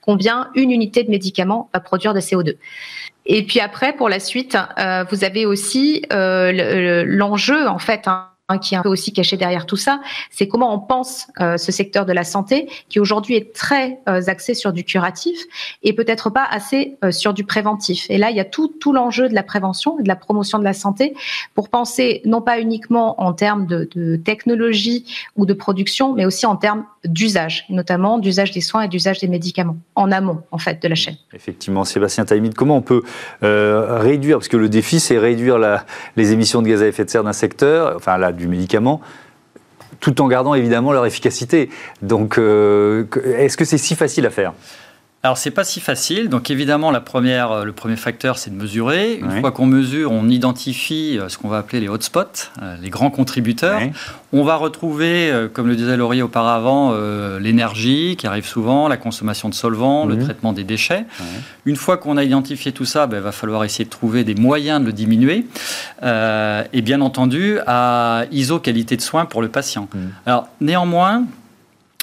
combien 0.00 0.50
une 0.54 0.70
unité 0.70 1.02
de 1.02 1.10
médicament 1.10 1.68
va 1.72 1.80
produire 1.80 2.14
de 2.14 2.20
CO2. 2.20 2.56
Et 3.26 3.44
puis 3.44 3.60
après, 3.60 3.94
pour 3.94 4.08
la 4.08 4.20
suite, 4.20 4.56
euh, 4.78 5.04
vous 5.10 5.24
avez 5.24 5.46
aussi 5.46 6.02
l'enjeu, 6.10 7.66
en 7.66 7.78
fait, 7.78 8.06
hein, 8.06 8.28
qui 8.60 8.74
est 8.74 8.76
un 8.78 8.82
peu 8.82 8.90
aussi 8.90 9.12
caché 9.12 9.38
derrière 9.38 9.64
tout 9.64 9.76
ça, 9.76 10.00
c'est 10.30 10.46
comment 10.46 10.74
on 10.74 10.78
pense 10.78 11.28
euh, 11.40 11.56
ce 11.56 11.72
secteur 11.72 12.04
de 12.04 12.12
la 12.12 12.24
santé 12.24 12.68
qui 12.90 13.00
aujourd'hui 13.00 13.36
est 13.36 13.54
très 13.54 14.00
euh, 14.06 14.20
axé 14.26 14.52
sur 14.52 14.74
du 14.74 14.84
curatif 14.84 15.38
et 15.82 15.94
peut-être 15.94 16.28
pas 16.28 16.44
assez 16.50 16.98
euh, 17.02 17.10
sur 17.10 17.32
du 17.32 17.44
préventif. 17.44 18.04
Et 18.10 18.18
là, 18.18 18.30
il 18.30 18.36
y 18.36 18.40
a 18.40 18.44
tout, 18.44 18.68
tout 18.68 18.92
l'enjeu 18.92 19.30
de 19.30 19.34
la 19.34 19.42
prévention 19.42 19.98
et 19.98 20.02
de 20.02 20.08
la 20.08 20.16
promotion 20.16 20.58
de 20.58 20.64
la 20.64 20.74
santé 20.74 21.14
pour 21.54 21.70
penser 21.70 22.20
non 22.26 22.42
pas 22.42 22.60
uniquement 22.60 23.18
en 23.22 23.32
termes 23.32 23.66
de, 23.66 23.88
technologie 24.16 25.06
ou 25.36 25.46
de 25.46 25.54
production, 25.54 26.12
mais 26.12 26.26
aussi 26.26 26.44
en 26.44 26.56
termes 26.56 26.84
d'usage, 27.04 27.64
notamment 27.70 28.18
d'usage 28.18 28.50
des 28.50 28.60
soins 28.60 28.82
et 28.82 28.88
d'usage 28.88 29.20
des 29.20 29.28
médicaments 29.28 29.76
en 29.94 30.12
amont 30.12 30.42
en 30.50 30.58
fait 30.58 30.82
de 30.82 30.88
la 30.88 30.94
chaîne. 30.94 31.16
Effectivement, 31.32 31.84
Sébastien 31.84 32.24
Taïmid, 32.24 32.54
comment 32.54 32.76
on 32.76 32.82
peut 32.82 33.02
réduire, 33.40 34.38
parce 34.38 34.48
que 34.48 34.56
le 34.56 34.68
défi 34.68 35.00
c'est 35.00 35.18
réduire 35.18 35.58
la, 35.58 35.86
les 36.16 36.32
émissions 36.32 36.60
de 36.60 36.68
gaz 36.68 36.82
à 36.82 36.86
effet 36.86 37.04
de 37.04 37.10
serre 37.10 37.24
d'un 37.24 37.32
secteur, 37.32 37.94
enfin 37.96 38.18
là 38.18 38.33
du 38.34 38.48
médicament, 38.48 39.00
tout 40.00 40.20
en 40.20 40.28
gardant 40.28 40.54
évidemment 40.54 40.92
leur 40.92 41.06
efficacité. 41.06 41.70
Donc, 42.02 42.38
euh, 42.38 43.06
est-ce 43.24 43.56
que 43.56 43.64
c'est 43.64 43.78
si 43.78 43.94
facile 43.94 44.26
à 44.26 44.30
faire? 44.30 44.52
Alors 45.24 45.38
c'est 45.38 45.50
pas 45.50 45.64
si 45.64 45.80
facile. 45.80 46.28
Donc 46.28 46.50
évidemment, 46.50 46.90
la 46.90 47.00
première, 47.00 47.50
euh, 47.50 47.64
le 47.64 47.72
premier 47.72 47.96
facteur, 47.96 48.36
c'est 48.36 48.50
de 48.50 48.60
mesurer. 48.60 49.20
Une 49.22 49.40
fois 49.40 49.52
qu'on 49.52 49.64
mesure, 49.64 50.12
on 50.12 50.28
identifie 50.28 51.18
euh, 51.18 51.30
ce 51.30 51.38
qu'on 51.38 51.48
va 51.48 51.56
appeler 51.56 51.80
les 51.80 51.88
hotspots, 51.88 52.50
euh, 52.60 52.76
les 52.82 52.90
grands 52.90 53.10
contributeurs. 53.10 53.80
On 54.34 54.44
va 54.44 54.56
retrouver, 54.56 55.32
comme 55.54 55.68
le 55.68 55.76
disait 55.76 55.96
Laurier 55.96 56.20
auparavant, 56.20 56.92
l'énergie 57.38 58.16
qui 58.18 58.26
arrive 58.26 58.44
souvent, 58.46 58.88
la 58.88 58.96
consommation 58.96 59.48
de 59.48 59.54
solvants, 59.54 60.06
le 60.06 60.16
mhm. 60.16 60.24
traitement 60.24 60.52
des 60.52 60.64
déchets. 60.64 61.04
Une 61.64 61.76
fois 61.76 61.98
qu'on 61.98 62.16
a 62.16 62.24
identifié 62.24 62.72
tout 62.72 62.84
ça, 62.84 63.04
il 63.04 63.10
ben, 63.10 63.20
va 63.20 63.30
falloir 63.30 63.62
essayer 63.62 63.84
de 63.84 63.90
trouver 63.90 64.24
des 64.24 64.34
moyens 64.34 64.80
de 64.80 64.86
le 64.86 64.92
diminuer. 64.92 65.46
et 66.02 66.82
bien 66.82 67.00
entendu, 67.00 67.60
à 67.68 68.24
ISO 68.32 68.58
qualité 68.58 68.96
de 68.96 69.02
soins 69.02 69.24
pour 69.24 69.40
le 69.40 69.48
patient. 69.48 69.88
Mhm. 69.94 70.10
Alors 70.26 70.48
néanmoins, 70.60 71.22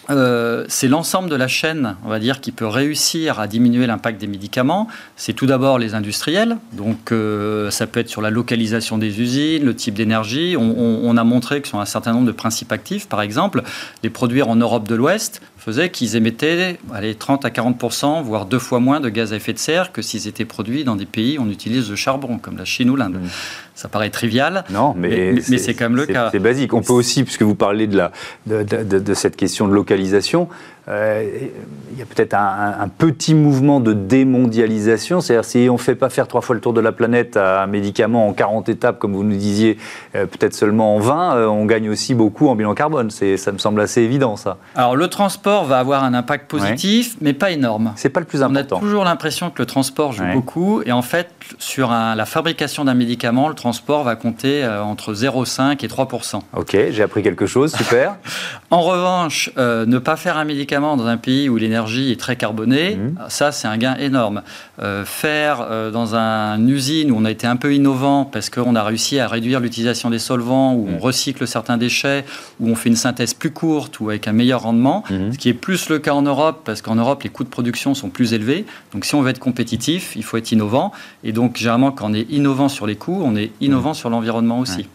euh, 0.10 0.66
c'est 0.68 0.88
l'ensemble 0.88 1.30
de 1.30 1.36
la 1.36 1.48
chaîne, 1.48 1.96
on 2.04 2.10
va 2.10 2.20
dire, 2.20 2.42
qui 2.42 2.52
peut 2.52 2.66
réussir 2.66 3.40
à 3.40 3.48
diminuer 3.48 3.86
l'impact 3.86 4.20
des 4.20 4.28
médicaments. 4.28 4.88
C'est 5.16 5.34
tout 5.34 5.46
d'abord 5.46 5.78
les 5.80 5.94
industriels, 5.94 6.58
donc 6.74 7.12
euh, 7.12 7.70
ça 7.70 7.88
peut 7.88 8.00
être 8.00 8.10
sur 8.10 8.22
la 8.22 8.30
localisation 8.30 8.98
des 8.98 9.22
usines, 9.22 9.64
le 9.64 9.76
type 9.76 9.94
d'énergie. 9.94 10.56
On, 10.58 11.18
a 11.18 11.24
montré 11.24 11.62
que 11.62 11.68
sur 11.68 11.80
un 11.80 11.86
certain 11.86 12.14
nombre 12.14 12.26
de 12.26 12.32
principes 12.32 12.72
actifs, 12.72 13.08
par 13.08 13.22
exemple, 13.22 13.64
les 14.02 14.10
produire 14.10 14.48
en 14.48 14.56
Europe 14.56 14.88
de 14.88 14.96
l'Ouest 14.96 15.42
faisait 15.62 15.92
qu'ils 15.92 16.16
émettaient 16.16 16.80
allez, 16.92 17.14
30 17.14 17.46
à 17.46 17.50
40% 17.50 18.24
voire 18.24 18.48
deux 18.48 18.58
fois 18.58 18.80
moins 18.80 19.00
de 19.00 19.10
gaz 19.10 19.32
à 19.32 19.36
effet 19.36 19.54
de 19.54 19.60
serre 19.60 19.92
que 19.92 20.02
s'ils 20.02 20.28
étaient 20.28 20.46
produits 20.46 20.84
dans 20.84 20.96
des 20.96 21.06
pays 21.06 21.38
où 21.38 21.44
on 21.44 21.50
utilise 21.50 21.90
le 21.90 21.96
charbon, 21.96 22.40
comme 22.40 22.58
la 22.58 22.66
Chine 22.66 22.90
ou 22.90 22.96
l'Inde. 22.96 23.18
Mmh. 23.22 23.28
Ça 23.76 23.88
paraît 23.88 24.10
trivial, 24.10 24.64
non, 24.70 24.94
mais, 24.98 25.34
mais, 25.50 25.58
c'est 25.58 25.74
quand 25.74 25.86
même 25.86 25.96
le 25.96 26.06
cas. 26.06 26.30
C'est 26.32 26.40
basique. 26.40 26.74
On 26.74 26.82
peut 26.82 26.94
aussi, 26.94 27.24
puisque 27.24 27.44
vous 27.44 27.56
parlez 27.56 27.88
de, 27.88 27.98
la, 27.98 28.12
de, 28.46 28.64
de, 28.64 29.14
cette 29.14 29.36
question 29.36 29.68
de 29.68 29.74
localisation, 29.74 30.50
il 30.88 32.00
y 32.00 32.02
a 32.02 32.06
peut-être 32.06 32.34
un, 32.34 32.88
petit 32.88 33.34
mouvement 33.34 33.80
de 33.80 33.94
démondialisation. 33.94 35.22
C'est-à-dire, 35.22 35.46
si 35.46 35.68
on 35.70 35.74
ne 35.74 35.80
fait 35.80 35.96
pas 35.96 36.10
faire 36.10 36.28
trois 36.28 36.42
fois 36.42 36.56
le 36.56 36.62
tour 36.62 36.74
de 36.74 36.82
la 36.82 36.92
planète 36.92 37.38
à 37.38 37.64
un 37.64 37.68
médicament 37.68 38.28
en 38.28 38.34
40 38.34 38.70
étapes, 38.70 39.00
comme 39.00 39.14
vous 39.14 39.24
nous 39.24 39.36
disiez, 39.36 39.78
euh, 40.16 40.26
peut-être 40.26 40.54
seulement 40.54 40.96
en 40.96 41.00
20, 41.00 41.36
euh, 41.36 41.46
on 41.48 41.66
gagne 41.66 41.90
aussi 41.90 42.16
beaucoup 42.16 42.48
en 42.48 42.56
bilan 42.56 42.74
carbone. 42.74 43.12
Ça 43.12 43.52
me 43.52 43.58
semble 43.58 43.82
assez 43.82 44.02
évident, 44.02 44.36
ça. 44.36 44.58
Alors, 44.76 44.96
le 44.96 45.08
transport 45.08 45.66
va 45.66 45.80
avoir 45.80 46.04
un 46.04 46.14
impact 46.14 46.50
positif, 46.50 47.16
mais 47.22 47.34
pas 47.34 47.52
énorme. 47.52 47.94
C'est 47.96 48.10
pas 48.10 48.20
le 48.20 48.26
plus 48.26 48.42
important. 48.42 48.78
On 48.78 48.80
a 48.80 48.82
toujours 48.82 49.04
l'impression 49.04 49.50
que 49.50 49.62
le 49.62 49.66
transport 49.66 50.14
joue 50.14 50.26
beaucoup. 50.34 50.82
Et 50.86 50.92
en 50.92 51.02
fait, 51.02 51.30
sur 51.60 51.92
la 51.92 52.26
fabrication 52.26 52.86
d'un 52.86 52.96
médicament, 52.96 53.50
le 53.50 53.56
transport 53.56 54.04
va 54.04 54.16
compter 54.16 54.66
entre 54.66 55.14
0,5 55.14 55.84
et 55.84 55.88
3% 55.88 56.40
Ok, 56.56 56.78
j'ai 56.90 57.04
appris 57.04 57.24
quelque 57.24 57.46
chose, 57.46 57.74
super. 57.76 58.16
en 58.72 58.82
revanche, 58.82 59.52
ne 59.58 59.98
pas 60.00 60.16
faire 60.16 60.38
un 60.38 60.46
médicament 60.46 60.71
dans 60.80 61.08
un 61.08 61.18
pays 61.18 61.50
où 61.50 61.58
l'énergie 61.58 62.12
est 62.12 62.20
très 62.20 62.36
carbonée, 62.38 62.96
mmh. 62.96 63.16
ça 63.28 63.52
c'est 63.52 63.68
un 63.68 63.78
gain 63.78 63.96
énorme. 64.00 64.42
Euh, 64.82 65.04
faire 65.04 65.68
euh, 65.70 65.92
dans 65.92 66.16
une 66.16 66.70
usine 66.70 67.12
où 67.12 67.18
on 67.18 67.26
a 67.26 67.32
été 67.32 67.46
un 67.46 67.58
peu 67.58 67.74
innovant 67.74 68.24
parce 68.24 68.50
qu'on 68.50 68.76
a 68.76 68.84
réussi 68.84 69.20
à 69.20 69.28
réduire 69.28 69.60
l'utilisation 69.60 70.10
des 70.10 70.20
solvants, 70.20 70.74
où 70.74 70.88
on 70.88 70.98
mmh. 70.98 71.02
recycle 71.02 71.48
certains 71.48 71.78
déchets, 71.78 72.24
où 72.60 72.70
on 72.70 72.76
fait 72.76 72.90
une 72.90 72.96
synthèse 72.96 73.34
plus 73.34 73.52
courte 73.52 74.00
ou 74.00 74.10
avec 74.10 74.28
un 74.28 74.32
meilleur 74.32 74.62
rendement, 74.62 75.04
mmh. 75.10 75.34
ce 75.34 75.38
qui 75.38 75.50
est 75.50 75.54
plus 75.54 75.90
le 75.90 76.00
cas 76.00 76.14
en 76.14 76.22
Europe 76.22 76.62
parce 76.64 76.82
qu'en 76.82 76.96
Europe 76.96 77.24
les 77.24 77.30
coûts 77.30 77.44
de 77.44 77.50
production 77.50 77.94
sont 77.94 78.10
plus 78.10 78.34
élevés. 78.34 78.66
Donc 78.94 79.04
si 79.04 79.16
on 79.16 79.22
veut 79.22 79.30
être 79.30 79.40
compétitif, 79.40 80.16
il 80.16 80.24
faut 80.24 80.38
être 80.38 80.52
innovant. 80.54 80.94
Et 81.26 81.34
donc 81.34 81.58
généralement 81.58 81.92
quand 81.92 82.10
on 82.10 82.14
est 82.14 82.30
innovant 82.30 82.70
sur 82.70 82.88
les 82.88 82.96
coûts, 82.96 83.22
on 83.24 83.36
est 83.36 83.52
innovant 83.60 83.94
sur 83.94 84.10
l'environnement 84.10 84.60
aussi. 84.60 84.88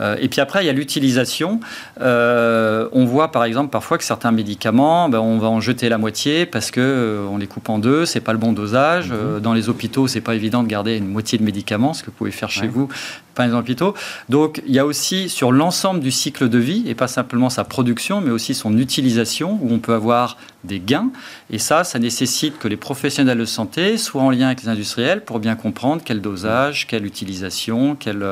Et 0.00 0.28
puis 0.28 0.40
après, 0.40 0.62
il 0.62 0.66
y 0.66 0.70
a 0.70 0.72
l'utilisation. 0.72 1.60
Euh, 2.00 2.88
on 2.92 3.04
voit 3.04 3.30
par 3.30 3.44
exemple 3.44 3.70
parfois 3.70 3.98
que 3.98 4.04
certains 4.04 4.32
médicaments, 4.32 5.08
ben, 5.08 5.20
on 5.20 5.38
va 5.38 5.48
en 5.48 5.60
jeter 5.60 5.88
la 5.88 5.98
moitié 5.98 6.46
parce 6.46 6.70
que 6.70 6.80
euh, 6.80 7.26
on 7.30 7.36
les 7.36 7.46
coupe 7.46 7.68
en 7.68 7.78
deux, 7.78 8.06
c'est 8.06 8.20
pas 8.20 8.32
le 8.32 8.38
bon 8.38 8.52
dosage. 8.52 9.10
Mhm. 9.10 9.40
dans 9.40 9.54
les 9.54 9.68
hôpitaux, 9.68 10.08
c'est 10.08 10.20
pas 10.20 10.34
évident 10.34 10.62
de 10.62 10.68
garder 10.68 10.96
une 10.96 11.08
moitié 11.08 11.38
de 11.38 11.44
médicaments, 11.44 11.94
ce 11.94 12.02
que 12.02 12.06
vous 12.06 12.16
pouvez 12.16 12.30
faire 12.30 12.50
chez 12.50 12.66
vous, 12.66 12.88
pas 13.34 13.46
les 13.46 13.52
hôpitaux. 13.52 13.94
Donc 14.28 14.62
il 14.66 14.74
y 14.74 14.78
a 14.78 14.86
aussi 14.86 15.28
sur 15.28 15.52
l'ensemble 15.52 16.00
du 16.00 16.10
cycle 16.10 16.48
de 16.48 16.58
vie, 16.58 16.84
et 16.86 16.94
pas 16.94 17.08
simplement 17.08 17.50
sa 17.50 17.64
production, 17.64 18.20
mais 18.20 18.30
aussi 18.30 18.54
son 18.54 18.76
utilisation, 18.78 19.58
où 19.62 19.72
on 19.72 19.78
peut 19.78 19.94
avoir 19.94 20.36
des 20.64 20.78
gains. 20.78 21.10
Et 21.50 21.58
ça, 21.58 21.82
ça 21.84 21.98
nécessite 21.98 22.58
que 22.58 22.68
les 22.68 22.76
professionnels 22.76 23.38
de 23.38 23.44
santé 23.44 23.98
soient 23.98 24.22
en 24.22 24.30
lien 24.30 24.46
avec 24.46 24.62
les 24.62 24.68
industriels 24.68 25.24
pour 25.24 25.40
bien 25.40 25.56
comprendre 25.56 26.02
quel 26.04 26.20
dosage, 26.20 26.86
quelle 26.86 27.04
utilisation, 27.04 27.96
quelle, 27.96 28.24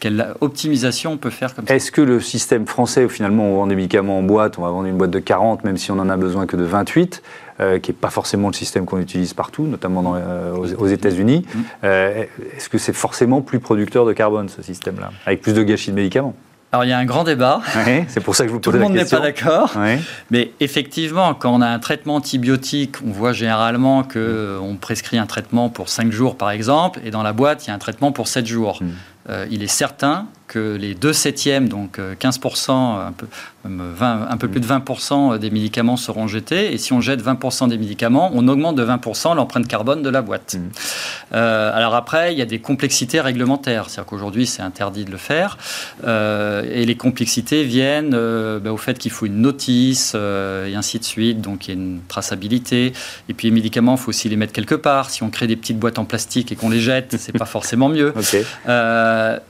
quelle 0.00 0.34
optimisation 0.40 1.12
on 1.12 1.16
peut 1.16 1.30
faire 1.30 1.54
comme 1.54 1.66
ça. 1.66 1.74
Est-ce 1.74 1.90
que 1.90 2.02
le 2.02 2.20
système 2.20 2.66
français, 2.66 3.04
où 3.04 3.08
finalement 3.08 3.44
on 3.44 3.56
vend 3.56 3.66
des 3.66 3.76
médicaments 3.76 4.18
en 4.18 4.22
boîte, 4.22 4.58
on 4.58 4.62
va 4.62 4.70
vendre 4.70 4.86
une 4.86 4.98
boîte 4.98 5.10
de 5.10 5.18
40, 5.18 5.64
même 5.64 5.76
si 5.76 5.90
on 5.90 5.98
en 5.98 6.08
a 6.08 6.16
besoin 6.16 6.46
que 6.46 6.56
de 6.56 6.64
28, 6.64 7.22
euh, 7.60 7.78
qui 7.78 7.90
n'est 7.90 7.96
pas 7.96 8.10
forcément 8.10 8.48
le 8.48 8.54
système 8.54 8.86
qu'on 8.86 8.98
utilise 8.98 9.34
partout, 9.34 9.64
notamment 9.64 10.02
dans, 10.02 10.14
euh, 10.16 10.54
aux, 10.54 10.86
États-Unis. 10.86 11.44
Mm. 11.46 11.60
Euh, 11.84 12.24
est-ce 12.56 12.68
que 12.68 12.78
c'est 12.78 12.94
forcément 12.94 13.42
plus 13.42 13.60
producteur 13.60 14.06
de 14.06 14.12
carbone, 14.12 14.48
ce 14.48 14.62
système-là, 14.62 15.10
avec 15.26 15.42
plus 15.42 15.52
de 15.52 15.62
gâchis 15.62 15.90
de 15.90 15.96
médicaments? 15.96 16.34
Alors 16.72 16.86
il 16.86 16.88
y 16.88 16.92
a 16.92 16.98
un 16.98 17.04
grand 17.04 17.24
débat. 17.24 17.60
c'est 18.08 18.20
pour 18.20 18.34
ça 18.34 18.44
que 18.44 18.48
je 18.48 18.54
vous 18.54 18.60
pose 18.60 18.74
la 18.74 18.80
question. 18.88 19.18
Tout 19.18 19.22
le 19.22 19.28
monde 19.28 19.32
n'est 19.34 19.34
pas 19.34 19.42
d'accord. 19.44 19.76
Mais 20.30 20.52
effectivement, 20.60 21.34
quand 21.34 21.52
on 21.52 21.60
a 21.60 21.68
un 21.68 21.78
traitement 21.78 22.14
antibiotique, 22.14 22.96
on 23.06 23.10
voit 23.10 23.34
généralement 23.34 24.02
qu'on 24.02 24.78
prescrit 24.80 25.18
un 25.18 25.26
traitement 25.26 25.68
pour 25.68 25.90
5 25.90 26.10
jours 26.10 26.38
par 26.38 26.50
exemple, 26.50 27.00
et 27.04 27.10
dans 27.10 27.22
la 27.22 27.34
boîte, 27.34 27.66
il 27.66 27.68
y 27.68 27.70
a 27.70 27.74
un 27.74 27.78
traitement 27.78 28.10
pour 28.10 28.26
7 28.26 28.46
jours. 28.46 28.82
Mm. 28.82 28.88
Il 29.50 29.62
est 29.62 29.68
certain 29.68 30.26
que 30.52 30.76
les 30.76 30.94
deux 30.94 31.14
septièmes, 31.14 31.68
donc 31.68 31.98
15%, 31.98 32.70
euh, 32.70 33.06
un 33.06 33.12
peu, 33.12 33.26
20, 33.64 34.26
un 34.28 34.36
peu 34.36 34.48
plus 34.48 34.60
de 34.60 34.66
20% 34.66 35.38
des 35.38 35.50
médicaments 35.50 35.96
seront 35.96 36.26
jetés. 36.26 36.74
Et 36.74 36.78
si 36.78 36.92
on 36.92 37.00
jette 37.00 37.22
20% 37.24 37.68
des 37.68 37.78
médicaments, 37.78 38.30
on 38.34 38.46
augmente 38.48 38.76
de 38.76 38.84
20% 38.84 39.34
l'empreinte 39.34 39.66
carbone 39.66 40.02
de 40.02 40.10
la 40.10 40.20
boîte. 40.20 40.56
Euh, 41.32 41.74
alors 41.74 41.94
après, 41.94 42.34
il 42.34 42.38
y 42.38 42.42
a 42.42 42.44
des 42.44 42.58
complexités 42.58 43.20
réglementaires. 43.20 43.88
C'est-à-dire 43.88 44.10
qu'aujourd'hui, 44.10 44.46
c'est 44.46 44.62
interdit 44.62 45.06
de 45.06 45.10
le 45.10 45.16
faire. 45.16 45.56
Euh, 46.04 46.64
et 46.70 46.84
les 46.84 46.96
complexités 46.96 47.64
viennent 47.64 48.10
bah, 48.10 48.72
au 48.72 48.76
fait 48.76 48.98
qu'il 48.98 49.10
faut 49.12 49.26
une 49.26 49.40
notice 49.40 50.14
et 50.14 50.74
ainsi 50.74 50.98
de 50.98 51.04
suite. 51.04 51.40
Donc 51.40 51.66
il 51.66 51.70
y 51.70 51.70
a 51.70 51.80
une 51.80 52.00
traçabilité. 52.08 52.92
Et 53.30 53.34
puis 53.34 53.48
les 53.48 53.54
médicaments, 53.54 53.94
il 53.94 53.98
faut 53.98 54.10
aussi 54.10 54.28
les 54.28 54.36
mettre 54.36 54.52
quelque 54.52 54.74
part. 54.74 55.08
Si 55.08 55.22
on 55.22 55.30
crée 55.30 55.46
des 55.46 55.56
petites 55.56 55.78
boîtes 55.78 55.98
en 55.98 56.04
plastique 56.04 56.52
et 56.52 56.56
qu'on 56.56 56.68
les 56.68 56.80
jette, 56.80 57.16
c'est 57.18 57.32
pas 57.32 57.46
forcément 57.46 57.88
mieux. 57.88 58.12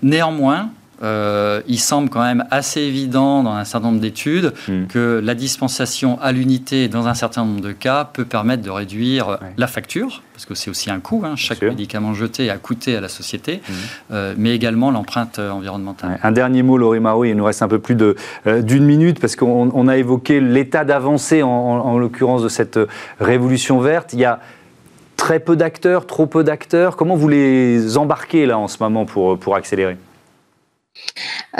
néanmoins, 0.03 0.71
euh, 1.03 1.63
il 1.67 1.81
semble 1.81 2.09
quand 2.09 2.23
même 2.23 2.45
assez 2.51 2.81
évident 2.81 3.43
dans 3.43 3.55
un 3.55 3.65
certain 3.65 3.89
nombre 3.89 4.01
d'études 4.01 4.53
hmm. 4.69 4.87
que 4.87 5.21
la 5.23 5.35
dispensation 5.35 6.21
à 6.21 6.31
l'unité, 6.31 6.89
dans 6.89 7.09
un 7.09 7.15
certain 7.15 7.45
nombre 7.45 7.61
de 7.61 7.73
cas, 7.73 8.05
peut 8.05 8.25
permettre 8.25 8.63
de 8.63 8.71
réduire 8.71 9.39
la 9.57 9.67
facture, 9.67 10.23
parce 10.33 10.47
que 10.47 10.55
c'est 10.55 10.71
aussi 10.71 10.91
un 10.91 11.01
coût, 11.01 11.23
hein. 11.25 11.35
chaque 11.37 11.63
médicament 11.63 12.15
jeté 12.15 12.51
a 12.51 12.57
coûté 12.57 12.97
à 12.97 13.01
la 13.01 13.09
société, 13.09 13.63
euh, 14.13 14.35
mais 14.37 14.55
également 14.55 14.91
l'empreinte 14.93 15.39
euh, 15.41 15.51
environnementale. 15.51 16.21
Un 16.23 16.33
dernier 16.33 16.63
mot, 16.63 16.79
Laurie 16.79 17.01
Maroui, 17.01 17.31
il 17.31 17.37
nous 17.37 17.45
reste 17.45 17.63
un 17.63 17.69
peu 17.69 17.81
plus 17.81 17.97
d'une 17.97 18.85
minute, 18.85 19.19
parce 19.21 19.35
qu'on 19.35 19.89
a 19.89 19.97
évoqué 19.97 20.41
l'état 20.41 20.85
d'avancée, 20.85 21.43
en, 21.43 21.99
l'occurrence 21.99 22.43
de 22.43 22.49
cette 22.49 22.79
révolution 23.21 23.81
verte. 23.81 24.13
Il 24.13 24.21
y 24.21 24.25
a 24.25 24.41
très 25.23 25.39
peu 25.39 25.55
d'acteurs, 25.55 26.05
trop 26.09 26.27
peu 26.27 26.43
d'acteurs. 26.43 26.97
Comment 26.97 27.15
vous 27.15 27.29
les 27.29 27.97
embarquez 27.97 28.45
là 28.45 28.59
en 28.59 28.67
ce 28.67 28.79
moment 28.81 29.07
pour, 29.07 29.39
pour 29.39 29.55
accélérer? 29.55 29.97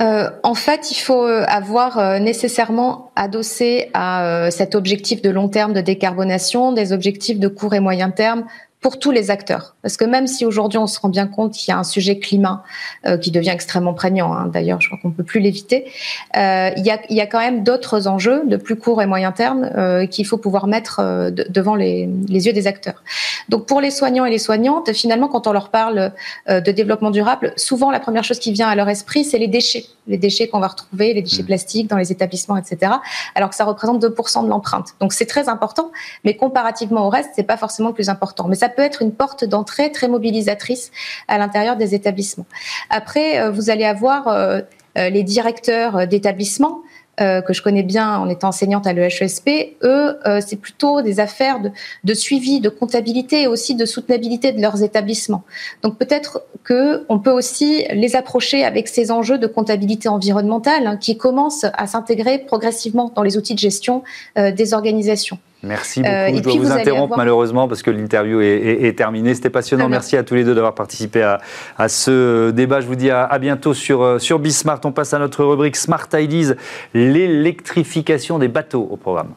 Euh, 0.01 0.31
en 0.43 0.55
fait, 0.55 0.91
il 0.91 0.97
faut 0.97 1.25
euh, 1.25 1.45
avoir 1.47 1.97
euh, 1.97 2.19
nécessairement 2.19 3.13
adossé 3.15 3.89
à 3.95 4.49
cet 4.51 4.75
objectif 4.75 5.23
de 5.23 5.31
long 5.31 5.49
terme 5.49 5.75
de 5.75 5.81
décarbonation 5.81 6.73
des 6.73 6.93
objectifs 6.93 7.39
de 7.39 7.47
court 7.47 7.75
et 7.75 7.79
moyen 7.79 8.11
terme 8.11 8.47
pour 8.83 8.99
tous 8.99 9.13
les 9.13 9.31
acteurs. 9.31 9.77
Parce 9.81 9.97
que 9.97 10.05
même 10.05 10.27
si 10.27 10.45
aujourd'hui 10.45 10.79
on 10.79 10.89
se 10.89 10.99
rend 10.99 11.09
bien 11.09 11.29
compte 11.29 11.53
qu'il 11.53 11.71
y 11.71 11.75
a 11.75 11.79
un 11.79 11.85
sujet 11.85 12.19
climat 12.19 12.65
euh, 13.07 13.17
qui 13.17 13.31
devient 13.31 13.51
extrêmement 13.51 13.95
prégnant, 13.95 14.35
hein, 14.35 14.49
d'ailleurs 14.53 14.81
je 14.81 14.89
crois 14.89 14.99
qu'on 15.01 15.13
peut 15.13 15.23
plus 15.23 15.39
l'éviter, 15.39 15.87
euh, 16.37 16.71
il, 16.77 16.85
y 16.85 16.91
a, 16.91 16.99
il 17.09 17.17
y 17.17 17.21
a 17.21 17.27
quand 17.27 17.39
même 17.39 17.63
d'autres 17.63 18.09
enjeux 18.09 18.43
de 18.45 18.57
plus 18.57 18.75
court 18.75 19.01
et 19.01 19.07
moyen 19.07 19.31
terme 19.31 19.71
euh, 19.77 20.07
qu'il 20.07 20.27
faut 20.27 20.37
pouvoir 20.37 20.67
mettre 20.67 21.01
devant 21.31 21.77
les, 21.77 22.09
les, 22.29 22.47
yeux 22.47 22.53
des 22.53 22.67
acteurs. 22.67 23.05
Donc 23.49 23.67
pour 23.67 23.81
les 23.81 23.93
soignants 23.93 24.25
et 24.25 24.31
les 24.31 24.39
soignantes, 24.39 24.93
finalement 24.93 25.29
quand 25.29 25.47
on 25.47 25.53
leur 25.53 25.71
parle 25.71 26.13
de 26.49 26.73
développement 26.73 27.13
durable, 27.13 27.53
souvent 27.57 27.93
la 27.93 28.01
première 28.01 28.25
chose 28.25 28.41
qui 28.41 28.53
vient 28.53 28.69
à 28.69 28.75
leur 28.75 28.89
esprit 28.89 29.25
c'est 29.25 29.39
les 29.39 29.47
déchets, 29.47 29.85
les 30.09 30.19
déchets 30.19 30.49
qu'on 30.49 30.59
va 30.59 30.67
retrouver, 30.67 31.15
les 31.15 31.23
déchets 31.23 31.45
mmh. 31.45 31.47
plastiques 31.47 31.87
dans 31.89 31.97
les 31.97 32.11
établissements, 32.11 32.57
etc. 32.57 32.93
Alors 33.37 33.51
que 33.51 33.55
ça 33.55 33.65
représente 33.65 34.03
2% 34.03 34.45
de 34.45 34.49
l'empreinte. 34.49 34.89
Donc 34.99 35.13
c'est 35.13 35.27
très 35.27 35.49
important, 35.49 35.93
mais 36.25 36.37
comparativement 36.37 37.07
au 37.07 37.11
reste, 37.11 37.31
c'est 37.37 37.45
pas 37.45 37.57
forcément 37.57 37.91
le 37.91 37.95
plus 37.95 38.09
important. 38.09 38.49
Mais 38.49 38.57
ça 38.57 38.72
peut 38.75 38.83
être 38.83 39.03
une 39.03 39.13
porte 39.13 39.45
d'entrée 39.45 39.93
très 39.93 40.09
mobilisatrice 40.09 40.91
à 41.29 41.39
l'intérieur 41.39 41.77
des 41.77 41.95
établissements. 41.95 42.47
Après, 42.91 43.41
euh, 43.41 43.51
vous 43.51 43.71
allez 43.71 43.85
avoir 43.85 44.29
euh, 44.29 44.61
euh, 44.99 45.09
les 45.09 45.23
directeurs 45.23 46.07
d'établissements 46.07 46.81
que 47.47 47.53
je 47.53 47.63
connais 47.63 47.85
bien 47.85 48.19
en 48.19 48.29
étant 48.29 48.49
enseignante 48.49 48.85
à 48.85 48.93
l'EHESP, 48.93 49.49
eux, 49.85 50.19
c'est 50.45 50.57
plutôt 50.57 51.03
des 51.03 51.21
affaires 51.21 51.61
de, 52.03 52.15
suivi, 52.15 52.59
de 52.59 52.69
comptabilité 52.69 53.43
et 53.43 53.47
aussi 53.47 53.77
de 53.77 53.85
soutenabilité 53.85 54.51
de 54.51 54.61
leurs 54.61 54.83
établissements. 54.83 55.45
Donc 55.83 55.99
peut-être 55.99 56.43
que 56.65 57.05
on 57.11 57.21
peut 57.21 57.31
aussi 57.31 57.85
les 57.93 58.17
approcher 58.17 58.65
avec 58.65 58.89
ces 58.89 59.13
enjeux 59.13 59.39
de 59.39 59.47
comptabilité 59.47 60.09
environnementale 60.09 60.85
hein, 60.87 60.97
qui 60.97 61.17
commencent 61.17 61.67
à 61.75 61.87
s'intégrer 61.87 62.39
progressivement 62.39 63.13
dans 63.15 63.23
les 63.23 63.37
outils 63.37 63.55
de 63.55 63.61
gestion 63.61 64.03
des 64.35 64.75
organisations. 64.75 65.39
Merci 65.63 66.03
euh, 66.05 66.27
beaucoup. 66.27 66.39
je 66.39 66.43
dois 66.43 66.57
vous, 66.57 66.73
interrompre 66.73 67.17
malheureusement 67.17 67.69
parce 67.69 67.83
que 67.83 67.91
l'interview 67.91 68.41
est, 68.41 68.97
terminée. 68.97 69.35
C'était 69.35 69.51
passionnant. 69.51 69.89
Merci 69.89 70.17
à 70.17 70.25
tous 70.25 70.35
les 70.35 70.45
deux 70.45 70.55
d'avoir 70.55 70.75
participé 70.75 71.23
à, 71.79 71.89
ce 71.89 72.51
débat. 72.51 72.81
Je 72.81 72.87
vous 72.87 72.97
dis 72.97 73.11
à, 73.11 73.39
bientôt 73.39 73.75
sur, 73.75 74.03
euh, 74.03 74.19
sur 74.19 74.39
Bismart. 74.39 74.81
On 74.85 74.93
passe 74.93 75.15
à 75.15 75.19
notre 75.19 75.45
rubrique 75.45 75.77
Smart 75.77 76.09
Ideas, 76.15 76.55
l'électrification 76.95 78.39
des 78.39 78.49
bateaux 78.49 78.89
au 78.91 78.97
programme. 78.97 79.33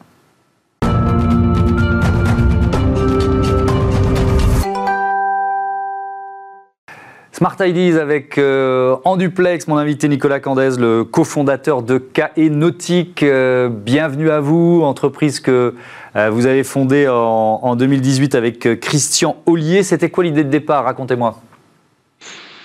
Smart 7.36 7.56
Ideas 7.60 8.00
avec 8.00 8.38
euh, 8.38 8.96
en 9.04 9.18
duplex 9.18 9.68
mon 9.68 9.76
invité 9.76 10.08
Nicolas 10.08 10.40
Candez, 10.40 10.78
le 10.78 11.04
cofondateur 11.04 11.82
de 11.82 11.98
KE 11.98 12.48
Nautique. 12.48 13.22
bienvenue 13.22 14.30
à 14.30 14.40
vous, 14.40 14.80
entreprise 14.82 15.40
que 15.40 15.74
euh, 16.16 16.30
vous 16.30 16.46
avez 16.46 16.64
fondé 16.64 17.06
en, 17.06 17.76
2018 17.76 18.34
avec 18.36 18.64
euh, 18.64 18.74
Christian 18.74 19.36
Ollier. 19.44 19.82
C'était 19.82 20.08
quoi 20.08 20.24
l'idée 20.24 20.44
de 20.44 20.48
départ? 20.48 20.84
Racontez-moi. 20.84 21.38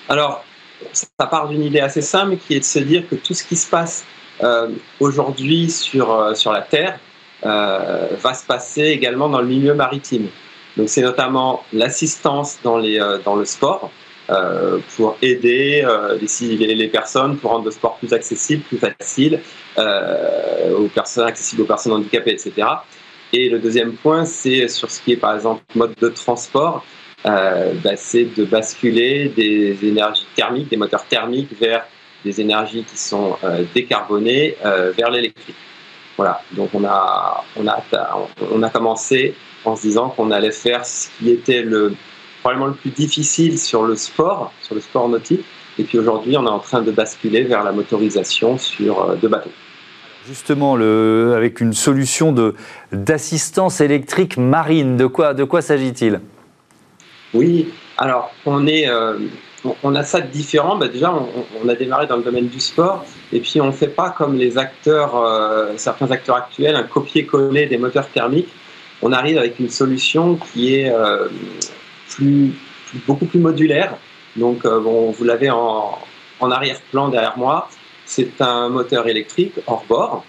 Alors, 0.07 0.41
ça 0.93 1.25
part 1.25 1.49
d'une 1.49 1.63
idée 1.63 1.81
assez 1.81 2.01
simple 2.01 2.37
qui 2.37 2.55
est 2.55 2.59
de 2.59 2.63
se 2.63 2.79
dire 2.79 3.03
que 3.09 3.15
tout 3.15 3.33
ce 3.33 3.43
qui 3.43 3.57
se 3.57 3.69
passe 3.69 4.05
euh, 4.41 4.69
aujourd'hui 5.01 5.69
sur, 5.69 6.31
sur 6.33 6.53
la 6.53 6.61
Terre 6.61 6.97
va 7.43 8.33
se 8.33 8.45
passer 8.45 8.83
également 8.83 9.27
dans 9.27 9.41
le 9.41 9.47
milieu 9.47 9.73
maritime. 9.73 10.27
Donc 10.77 10.87
c'est 10.87 11.01
notamment 11.01 11.61
l'assistance 11.73 12.59
dans, 12.63 12.79
dans 13.25 13.35
le 13.35 13.43
sport 13.43 13.91
pour 14.95 15.17
aider 15.21 15.85
les, 16.39 16.75
les, 16.75 16.87
personnes, 16.87 17.37
pour 17.37 17.51
rendre 17.51 17.65
le 17.65 17.71
sport 17.71 17.97
plus 17.97 18.13
accessible, 18.13 18.63
plus 18.63 18.77
facile, 18.77 19.39
aux 19.77 20.87
personnes 20.87 21.27
accessible 21.27 21.63
aux 21.63 21.65
personnes 21.65 21.93
handicapées, 21.93 22.31
etc. 22.31 22.67
Et 23.33 23.49
le 23.49 23.59
deuxième 23.59 23.93
point, 23.93 24.25
c'est 24.25 24.67
sur 24.67 24.91
ce 24.91 25.01
qui 25.01 25.13
est 25.13 25.17
par 25.17 25.35
exemple 25.35 25.63
mode 25.75 25.95
de 26.01 26.09
transport, 26.09 26.85
euh, 27.25 27.73
bah, 27.83 27.95
c'est 27.95 28.25
de 28.35 28.43
basculer 28.43 29.29
des 29.29 29.77
énergies 29.85 30.25
thermiques, 30.35 30.69
des 30.69 30.77
moteurs 30.77 31.05
thermiques 31.05 31.53
vers 31.59 31.85
des 32.25 32.41
énergies 32.41 32.83
qui 32.83 32.97
sont 32.97 33.37
euh, 33.43 33.63
décarbonées 33.73 34.55
euh, 34.65 34.91
vers 34.91 35.09
l'électrique. 35.11 35.55
Voilà, 36.17 36.41
donc 36.51 36.69
on 36.73 36.83
a, 36.83 37.43
on, 37.55 37.67
a, 37.67 37.83
on 38.51 38.63
a 38.63 38.69
commencé 38.69 39.33
en 39.63 39.75
se 39.75 39.83
disant 39.83 40.09
qu'on 40.09 40.29
allait 40.29 40.51
faire 40.51 40.85
ce 40.85 41.07
qui 41.17 41.29
était 41.29 41.61
le, 41.61 41.93
probablement 42.41 42.67
le 42.67 42.73
plus 42.73 42.91
difficile 42.91 43.57
sur 43.57 43.83
le 43.83 43.95
sport, 43.95 44.51
sur 44.61 44.75
le 44.75 44.81
sport 44.81 45.07
nautique. 45.09 45.45
Et 45.79 45.83
puis 45.83 45.97
aujourd'hui, 45.97 46.35
on 46.37 46.45
est 46.45 46.49
en 46.49 46.59
train 46.59 46.81
de 46.81 46.91
basculer 46.91 47.43
vers 47.43 47.63
la 47.63 47.71
motorisation 47.71 48.57
sur 48.57 49.15
deux 49.21 49.29
bateaux. 49.29 49.51
Justement, 50.27 50.75
le, 50.75 51.33
avec 51.35 51.61
une 51.61 51.73
solution 51.73 52.35
d'assistance 52.91 53.81
électrique 53.81 54.37
marine, 54.37 54.95
de 54.95 55.07
quoi, 55.07 55.33
de 55.33 55.43
quoi 55.43 55.61
s'agit-il? 55.61 56.19
Oui, 57.33 57.69
alors 57.97 58.31
on, 58.45 58.67
est, 58.67 58.87
euh, 58.87 59.17
on 59.83 59.95
a 59.95 60.03
ça 60.03 60.21
de 60.21 60.27
différent. 60.27 60.75
Bah, 60.75 60.87
déjà, 60.89 61.13
on, 61.63 61.69
a 61.69 61.75
démarré 61.75 62.05
dans 62.05 62.17
le 62.17 62.23
domaine 62.23 62.47
du 62.47 62.59
sport, 62.59 63.05
et 63.31 63.39
puis 63.39 63.59
on 63.61 63.67
ne 63.67 63.71
fait 63.71 63.87
pas 63.87 64.09
comme 64.11 64.35
les 64.35 64.57
acteurs, 64.57 65.15
euh, 65.15 65.73
certains 65.77 66.11
acteurs 66.11 66.35
actuels, 66.35 66.75
un 66.75 66.83
copier-coller 66.83 67.65
des 67.65 67.77
moteurs 67.77 68.07
thermiques. 68.09 68.53
On 69.01 69.13
arrive 69.13 69.39
avec 69.39 69.59
une 69.59 69.69
solution 69.69 70.35
qui 70.35 70.75
est 70.75 70.91
euh, 70.91 71.27
beaucoup 73.07 73.25
plus 73.25 73.39
modulaire. 73.39 73.97
Donc, 74.35 74.63
bon, 74.63 75.11
vous 75.11 75.23
l'avez 75.23 75.49
en, 75.49 75.97
en 76.41 76.51
arrière-plan 76.51 77.09
derrière 77.09 77.37
moi. 77.37 77.69
C'est 78.05 78.41
un 78.41 78.69
moteur 78.69 79.07
électrique 79.07 79.53
hors 79.67 79.85
bord 79.87 80.25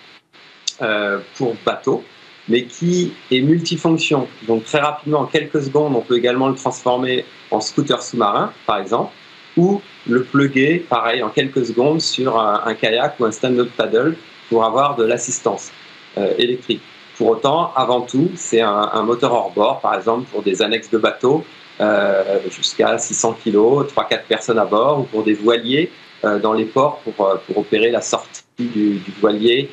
euh, 0.80 1.18
pour 1.36 1.56
bateau, 1.66 2.04
mais 2.48 2.64
qui 2.64 3.12
est 3.30 3.40
multifonction. 3.40 4.28
Donc 4.46 4.64
très 4.64 4.78
rapidement, 4.78 5.20
en 5.20 5.26
quelques 5.26 5.62
secondes, 5.62 5.96
on 5.96 6.00
peut 6.00 6.16
également 6.16 6.48
le 6.48 6.54
transformer 6.54 7.24
en 7.50 7.60
scooter 7.60 8.00
sous-marin, 8.00 8.52
par 8.66 8.78
exemple, 8.78 9.12
ou 9.56 9.80
le 10.08 10.22
plugger, 10.22 10.78
pareil, 10.88 11.22
en 11.22 11.28
quelques 11.28 11.66
secondes 11.66 12.00
sur 12.00 12.38
un, 12.38 12.74
kayak 12.74 13.18
ou 13.18 13.24
un 13.24 13.32
stand-up 13.32 13.68
paddle 13.76 14.16
pour 14.48 14.64
avoir 14.64 14.96
de 14.96 15.04
l'assistance 15.04 15.70
euh, 16.18 16.32
électrique. 16.38 16.82
Pour 17.16 17.28
autant, 17.28 17.72
avant 17.74 18.00
tout, 18.00 18.30
c'est 18.34 18.60
un, 18.60 19.02
moteur 19.02 19.32
hors 19.32 19.50
bord, 19.50 19.80
par 19.80 19.94
exemple, 19.94 20.26
pour 20.30 20.42
des 20.42 20.62
annexes 20.62 20.90
de 20.90 20.98
bateaux 20.98 21.44
euh, 21.80 22.38
jusqu'à 22.50 22.98
600 22.98 23.38
kg, 23.44 23.56
3-4 23.56 24.24
personnes 24.28 24.58
à 24.58 24.64
bord, 24.64 25.00
ou 25.00 25.02
pour 25.04 25.24
des 25.24 25.34
voiliers 25.34 25.90
euh, 26.24 26.38
dans 26.38 26.52
les 26.52 26.66
ports 26.66 27.00
pour, 27.04 27.26
euh, 27.26 27.36
pour 27.46 27.58
opérer 27.58 27.90
la 27.90 28.00
sortie 28.00 28.42
du, 28.58 29.00
voilier 29.20 29.70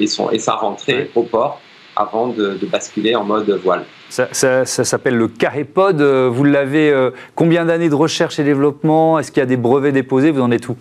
et, 0.00 0.06
son, 0.08 0.30
et 0.30 0.40
sa 0.40 0.54
rentrée 0.54 1.10
au 1.14 1.22
port 1.22 1.60
avant 1.96 2.26
de, 2.28 2.58
basculer 2.66 3.14
en 3.14 3.22
mode 3.22 3.48
voile. 3.62 3.84
Ça, 4.08 4.28
ça, 4.32 4.64
s'appelle 4.64 5.16
le 5.16 5.28
Carépod. 5.28 6.02
Vous 6.02 6.44
l'avez. 6.44 7.10
combien 7.36 7.64
d'années 7.64 7.88
de 7.88 7.94
recherche 7.94 8.38
et 8.40 8.44
développement? 8.44 9.18
Est-ce 9.18 9.30
qu'il 9.30 9.40
y 9.40 9.42
a 9.42 9.46
des 9.46 9.56
brevets 9.56 9.92
déposés? 9.92 10.32
Vous 10.32 10.40
en 10.40 10.50
êtes 10.50 10.68
où? 10.68 10.76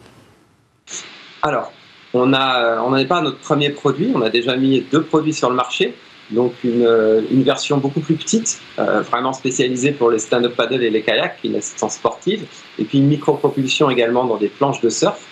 Alors, 1.44 1.72
on 2.16 2.26
n'en 2.26 2.96
est 2.96 3.06
pas 3.06 3.18
à 3.18 3.22
notre 3.22 3.38
premier 3.38 3.70
produit. 3.70 4.12
On 4.16 4.22
a 4.22 4.32
déjà 4.32 4.56
mis 4.56 4.82
deux 4.92 5.04
produits 5.04 5.34
sur 5.34 5.52
le 5.52 5.56
marché 5.56 5.94
donc 6.34 6.54
une, 6.64 6.88
une, 7.32 7.44
version 7.44 7.78
beaucoup 7.78 8.00
plus 8.00 8.16
petite, 8.16 8.60
euh, 8.80 9.02
vraiment 9.02 9.34
spécialisée 9.34 9.92
pour 9.92 10.12
les 10.12 10.20
stand-up 10.20 10.56
paddle 10.56 10.84
et 10.84 10.90
les 10.90 11.02
kayaks, 11.02 11.38
une 11.44 11.56
assistance 11.56 11.96
sportive, 11.96 12.46
et 12.80 12.84
puis 12.84 12.98
une 12.98 13.08
micro-propulsion 13.08 13.90
également 13.90 14.26
dans 14.26 14.38
des 14.38 14.50
planches 14.50 14.82
de 14.82 14.90
surf. 14.90 15.26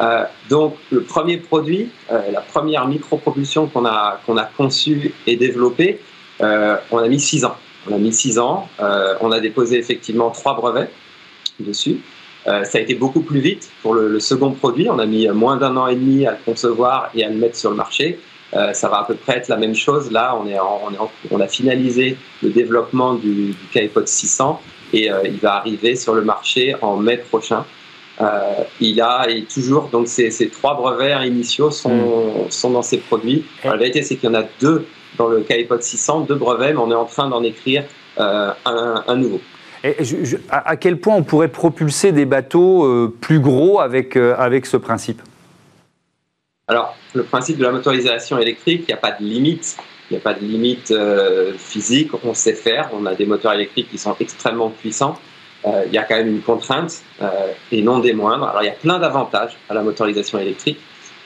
Euh, 0.00 0.24
donc 0.48 0.76
le 0.90 1.02
premier 1.02 1.36
produit, 1.36 1.90
euh, 2.10 2.20
la 2.32 2.40
première 2.40 2.86
micro-propulsion 2.88 3.68
qu'on 3.68 3.86
a, 3.86 4.20
conçue 4.56 5.14
et 5.26 5.36
développée, 5.36 6.00
on 6.40 6.98
a 6.98 7.08
mis 7.08 7.20
six 7.20 7.44
ans. 7.44 7.54
On 7.88 7.94
a 7.94 7.98
mis 7.98 8.12
six 8.12 8.38
ans, 8.38 8.68
on 9.20 9.30
a 9.30 9.38
déposé 9.38 9.78
effectivement 9.78 10.30
trois 10.30 10.54
brevets 10.56 10.90
dessus. 11.60 12.00
ça 12.44 12.78
a 12.78 12.78
été 12.80 12.94
beaucoup 12.94 13.20
plus 13.20 13.38
vite 13.38 13.70
pour 13.80 13.94
le 13.94 14.18
second 14.18 14.50
produit, 14.50 14.88
on 14.90 14.98
a 14.98 15.06
mis 15.06 15.28
moins 15.28 15.56
d'un 15.56 15.76
an 15.76 15.86
et 15.86 15.94
demi 15.94 16.26
à 16.26 16.32
le 16.32 16.38
concevoir 16.44 17.10
et 17.14 17.24
à 17.24 17.28
le 17.28 17.36
mettre 17.36 17.56
sur 17.56 17.70
le 17.70 17.76
marché. 17.76 18.18
Euh, 18.54 18.72
ça 18.74 18.88
va 18.88 18.98
à 18.98 19.04
peu 19.04 19.14
près 19.14 19.38
être 19.38 19.48
la 19.48 19.56
même 19.56 19.74
chose. 19.74 20.10
Là, 20.10 20.36
on, 20.38 20.46
est 20.46 20.58
on, 21.30 21.40
a 21.40 21.48
finalisé 21.48 22.16
le 22.42 22.50
développement 22.50 23.14
du, 23.14 23.52
du 23.52 23.90
600 24.04 24.60
et 24.92 25.10
euh, 25.10 25.22
il 25.24 25.38
va 25.38 25.54
arriver 25.54 25.96
sur 25.96 26.14
le 26.14 26.22
marché 26.22 26.74
en 26.82 26.96
mai 26.96 27.16
prochain. 27.16 27.64
Euh, 28.20 28.26
il 28.78 29.00
a 29.00 29.26
et 29.30 29.44
toujours 29.44 29.88
donc 29.88 30.06
ces, 30.06 30.30
trois 30.50 30.76
brevets 30.76 31.26
initiaux 31.26 31.70
sont, 31.70 32.44
mm. 32.46 32.50
sont 32.50 32.70
dans 32.70 32.82
ces 32.82 32.98
produits. 32.98 33.44
la 33.64 33.76
vérité, 33.76 34.02
c'est 34.02 34.16
qu'il 34.16 34.28
y 34.28 34.32
en 34.32 34.38
a 34.38 34.44
deux 34.60 34.86
dans 35.16 35.28
le 35.28 35.40
KiPod 35.40 35.82
600, 35.82 36.20
deux 36.20 36.34
brevets, 36.34 36.74
mais 36.74 36.80
on 36.80 36.90
est 36.90 36.94
en 36.94 37.06
train 37.06 37.28
d'en 37.28 37.42
écrire 37.42 37.84
un, 38.18 38.54
un, 38.64 39.16
nouveau. 39.16 39.40
Et 39.84 39.96
à 40.50 40.76
quel 40.76 40.98
point 40.98 41.16
on 41.16 41.22
pourrait 41.22 41.48
propulser 41.48 42.12
des 42.12 42.24
bateaux 42.24 43.10
plus 43.20 43.40
gros 43.40 43.80
avec, 43.80 44.16
avec 44.16 44.64
ce 44.64 44.76
principe? 44.76 45.20
Alors, 46.68 46.96
le 47.14 47.24
principe 47.24 47.58
de 47.58 47.64
la 47.64 47.72
motorisation 47.72 48.38
électrique, 48.38 48.84
il 48.84 48.92
n'y 48.92 48.94
a 48.94 48.98
pas 48.98 49.10
de 49.10 49.24
limite. 49.24 49.76
Il 50.10 50.14
n'y 50.14 50.18
a 50.18 50.22
pas 50.22 50.34
de 50.34 50.44
limite 50.44 50.92
euh, 50.92 51.54
physique. 51.58 52.12
On 52.24 52.34
sait 52.34 52.54
faire. 52.54 52.90
On 52.92 53.04
a 53.06 53.14
des 53.14 53.26
moteurs 53.26 53.54
électriques 53.54 53.90
qui 53.90 53.98
sont 53.98 54.14
extrêmement 54.20 54.70
puissants. 54.70 55.18
Euh, 55.66 55.82
il 55.86 55.92
y 55.92 55.98
a 55.98 56.04
quand 56.04 56.16
même 56.16 56.28
une 56.28 56.40
contrainte, 56.40 57.02
euh, 57.20 57.28
et 57.70 57.82
non 57.82 57.98
des 57.98 58.12
moindres. 58.12 58.48
Alors, 58.48 58.62
il 58.62 58.66
y 58.66 58.70
a 58.70 58.74
plein 58.74 58.98
d'avantages 58.98 59.56
à 59.68 59.74
la 59.74 59.82
motorisation 59.82 60.38
électrique. 60.38 60.78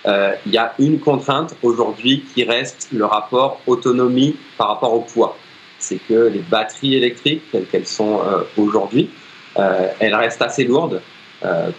il 0.07 0.53
y 0.53 0.59
a 0.59 0.73
une 0.79 1.01
contrainte 1.01 1.55
aujourd'hui 1.63 2.25
qui 2.33 2.45
reste 2.45 2.89
le 2.93 3.05
rapport 3.05 3.61
autonomie 3.67 4.37
par 4.57 4.69
rapport 4.69 4.95
au 4.95 5.01
poids. 5.01 5.37
C'est 5.79 6.01
que 6.09 6.31
les 6.35 6.39
batteries 6.39 6.95
électriques, 6.95 7.43
telles 7.51 7.67
qu'elles 7.67 7.89
sont 7.89 8.21
aujourd'hui, 8.57 9.11
elles 9.57 10.15
restent 10.15 10.43
assez 10.43 10.65
lourdes 10.65 11.03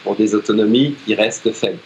pour 0.04 0.16
des 0.16 0.36
autonomies 0.36 0.96
qui 1.06 1.16
restent 1.16 1.54
faibles. 1.54 1.80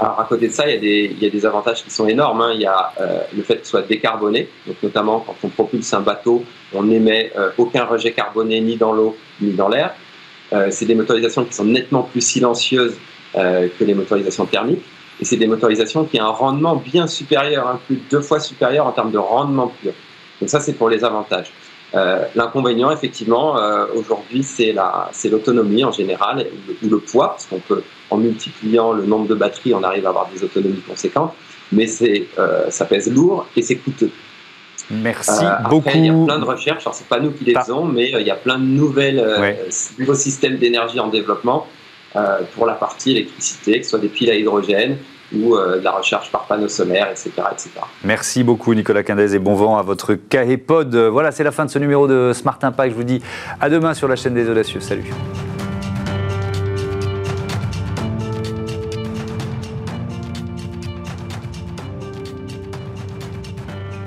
Alors, 0.00 0.18
à 0.20 0.24
côté 0.24 0.48
de 0.48 0.52
ça, 0.52 0.68
il 0.68 0.74
y 0.74 0.76
a 0.76 0.80
des, 0.80 1.10
il 1.12 1.22
y 1.22 1.26
a 1.26 1.30
des 1.30 1.46
avantages 1.46 1.84
qui 1.84 1.90
sont 1.90 2.08
énormes. 2.08 2.40
Hein. 2.40 2.52
Il 2.54 2.60
y 2.60 2.66
a 2.66 2.92
euh, 3.00 3.20
le 3.36 3.42
fait 3.42 3.60
ce 3.62 3.70
soit 3.70 3.82
décarboné, 3.82 4.48
donc 4.66 4.76
notamment 4.82 5.20
quand 5.20 5.36
on 5.44 5.48
propulse 5.48 5.92
un 5.94 6.00
bateau, 6.00 6.44
on 6.72 6.82
n'émet 6.82 7.32
euh, 7.36 7.50
aucun 7.58 7.84
rejet 7.84 8.12
carboné 8.12 8.60
ni 8.60 8.76
dans 8.76 8.92
l'eau 8.92 9.16
ni 9.40 9.52
dans 9.52 9.68
l'air. 9.68 9.94
Euh, 10.52 10.68
c'est 10.70 10.84
des 10.84 10.96
motorisations 10.96 11.44
qui 11.44 11.52
sont 11.54 11.64
nettement 11.64 12.02
plus 12.02 12.20
silencieuses 12.20 12.96
que 13.34 13.82
les 13.84 13.94
motorisations 13.94 14.46
thermiques. 14.46 14.84
Et 15.20 15.24
c'est 15.24 15.36
des 15.36 15.48
motorisations 15.48 16.04
qui 16.04 16.20
ont 16.20 16.26
un 16.26 16.28
rendement 16.28 16.76
bien 16.76 17.08
supérieur, 17.08 17.66
hein, 17.66 17.80
plus 17.84 17.96
de 17.96 18.02
deux 18.08 18.20
fois 18.20 18.38
supérieur 18.38 18.86
en 18.86 18.92
termes 18.92 19.10
de 19.10 19.18
rendement 19.18 19.72
pur. 19.80 19.92
Donc 20.40 20.48
ça, 20.48 20.60
c'est 20.60 20.74
pour 20.74 20.88
les 20.88 21.02
avantages. 21.02 21.52
Euh, 21.94 22.24
l'inconvénient, 22.34 22.90
effectivement, 22.90 23.56
euh, 23.58 23.86
aujourd'hui, 23.94 24.42
c'est 24.42 24.74
l'autonomie 25.30 25.84
en 25.84 25.92
général 25.92 26.46
ou 26.82 26.88
le, 26.88 26.98
poids, 26.98 27.28
parce 27.28 27.46
qu'on 27.46 27.60
peut, 27.60 27.82
en 28.10 28.16
multipliant 28.16 28.92
le 28.92 29.04
nombre 29.04 29.28
de 29.28 29.34
batteries, 29.34 29.74
on 29.74 29.82
arrive 29.82 30.06
à 30.06 30.08
avoir 30.08 30.28
des 30.34 30.42
autonomies 30.42 30.80
conséquentes, 30.80 31.32
mais 31.70 31.86
euh, 32.38 32.70
ça 32.70 32.84
pèse 32.86 33.12
lourd 33.12 33.46
et 33.56 33.62
c'est 33.62 33.76
coûteux. 33.76 34.10
Merci 34.90 35.44
beaucoup. 35.70 35.88
Il 35.94 36.06
y 36.06 36.10
a 36.10 36.24
plein 36.24 36.38
de 36.38 36.44
recherches, 36.44 36.84
alors 36.84 36.94
c'est 36.94 37.08
pas 37.08 37.20
nous 37.20 37.30
qui 37.30 37.44
les 37.44 37.54
faisons, 37.54 37.84
mais 37.84 38.10
il 38.10 38.26
y 38.26 38.30
a 38.30 38.34
plein 38.34 38.58
de 38.58 38.64
nouvelles, 38.64 39.56
nouveaux 39.98 40.14
systèmes 40.14 40.56
d'énergie 40.56 41.00
en 41.00 41.08
développement 41.08 41.66
pour 42.54 42.66
la 42.66 42.74
partie 42.74 43.12
électricité, 43.12 43.78
que 43.78 43.84
ce 43.84 43.90
soit 43.90 43.98
des 43.98 44.08
piles 44.08 44.30
à 44.30 44.34
hydrogène, 44.34 44.98
euh, 45.34 45.78
de 45.78 45.84
la 45.84 45.92
recherche 45.92 46.30
par 46.30 46.46
panneaux 46.46 46.68
solaires, 46.68 47.10
etc., 47.10 47.30
etc. 47.52 47.70
Merci 48.02 48.44
beaucoup 48.44 48.74
Nicolas 48.74 49.02
Quindez 49.02 49.34
et 49.34 49.38
bon 49.38 49.54
vent 49.54 49.78
à 49.78 49.82
votre 49.82 50.14
KEPod. 50.14 50.94
Voilà, 50.94 51.32
c'est 51.32 51.44
la 51.44 51.52
fin 51.52 51.64
de 51.64 51.70
ce 51.70 51.78
numéro 51.78 52.06
de 52.06 52.32
Smart 52.34 52.58
Impact. 52.62 52.90
Je 52.90 52.96
vous 52.96 53.04
dis 53.04 53.22
à 53.60 53.68
demain 53.68 53.94
sur 53.94 54.08
la 54.08 54.16
chaîne 54.16 54.34
des 54.34 54.48
Audacieux. 54.48 54.80
Salut. 54.80 55.12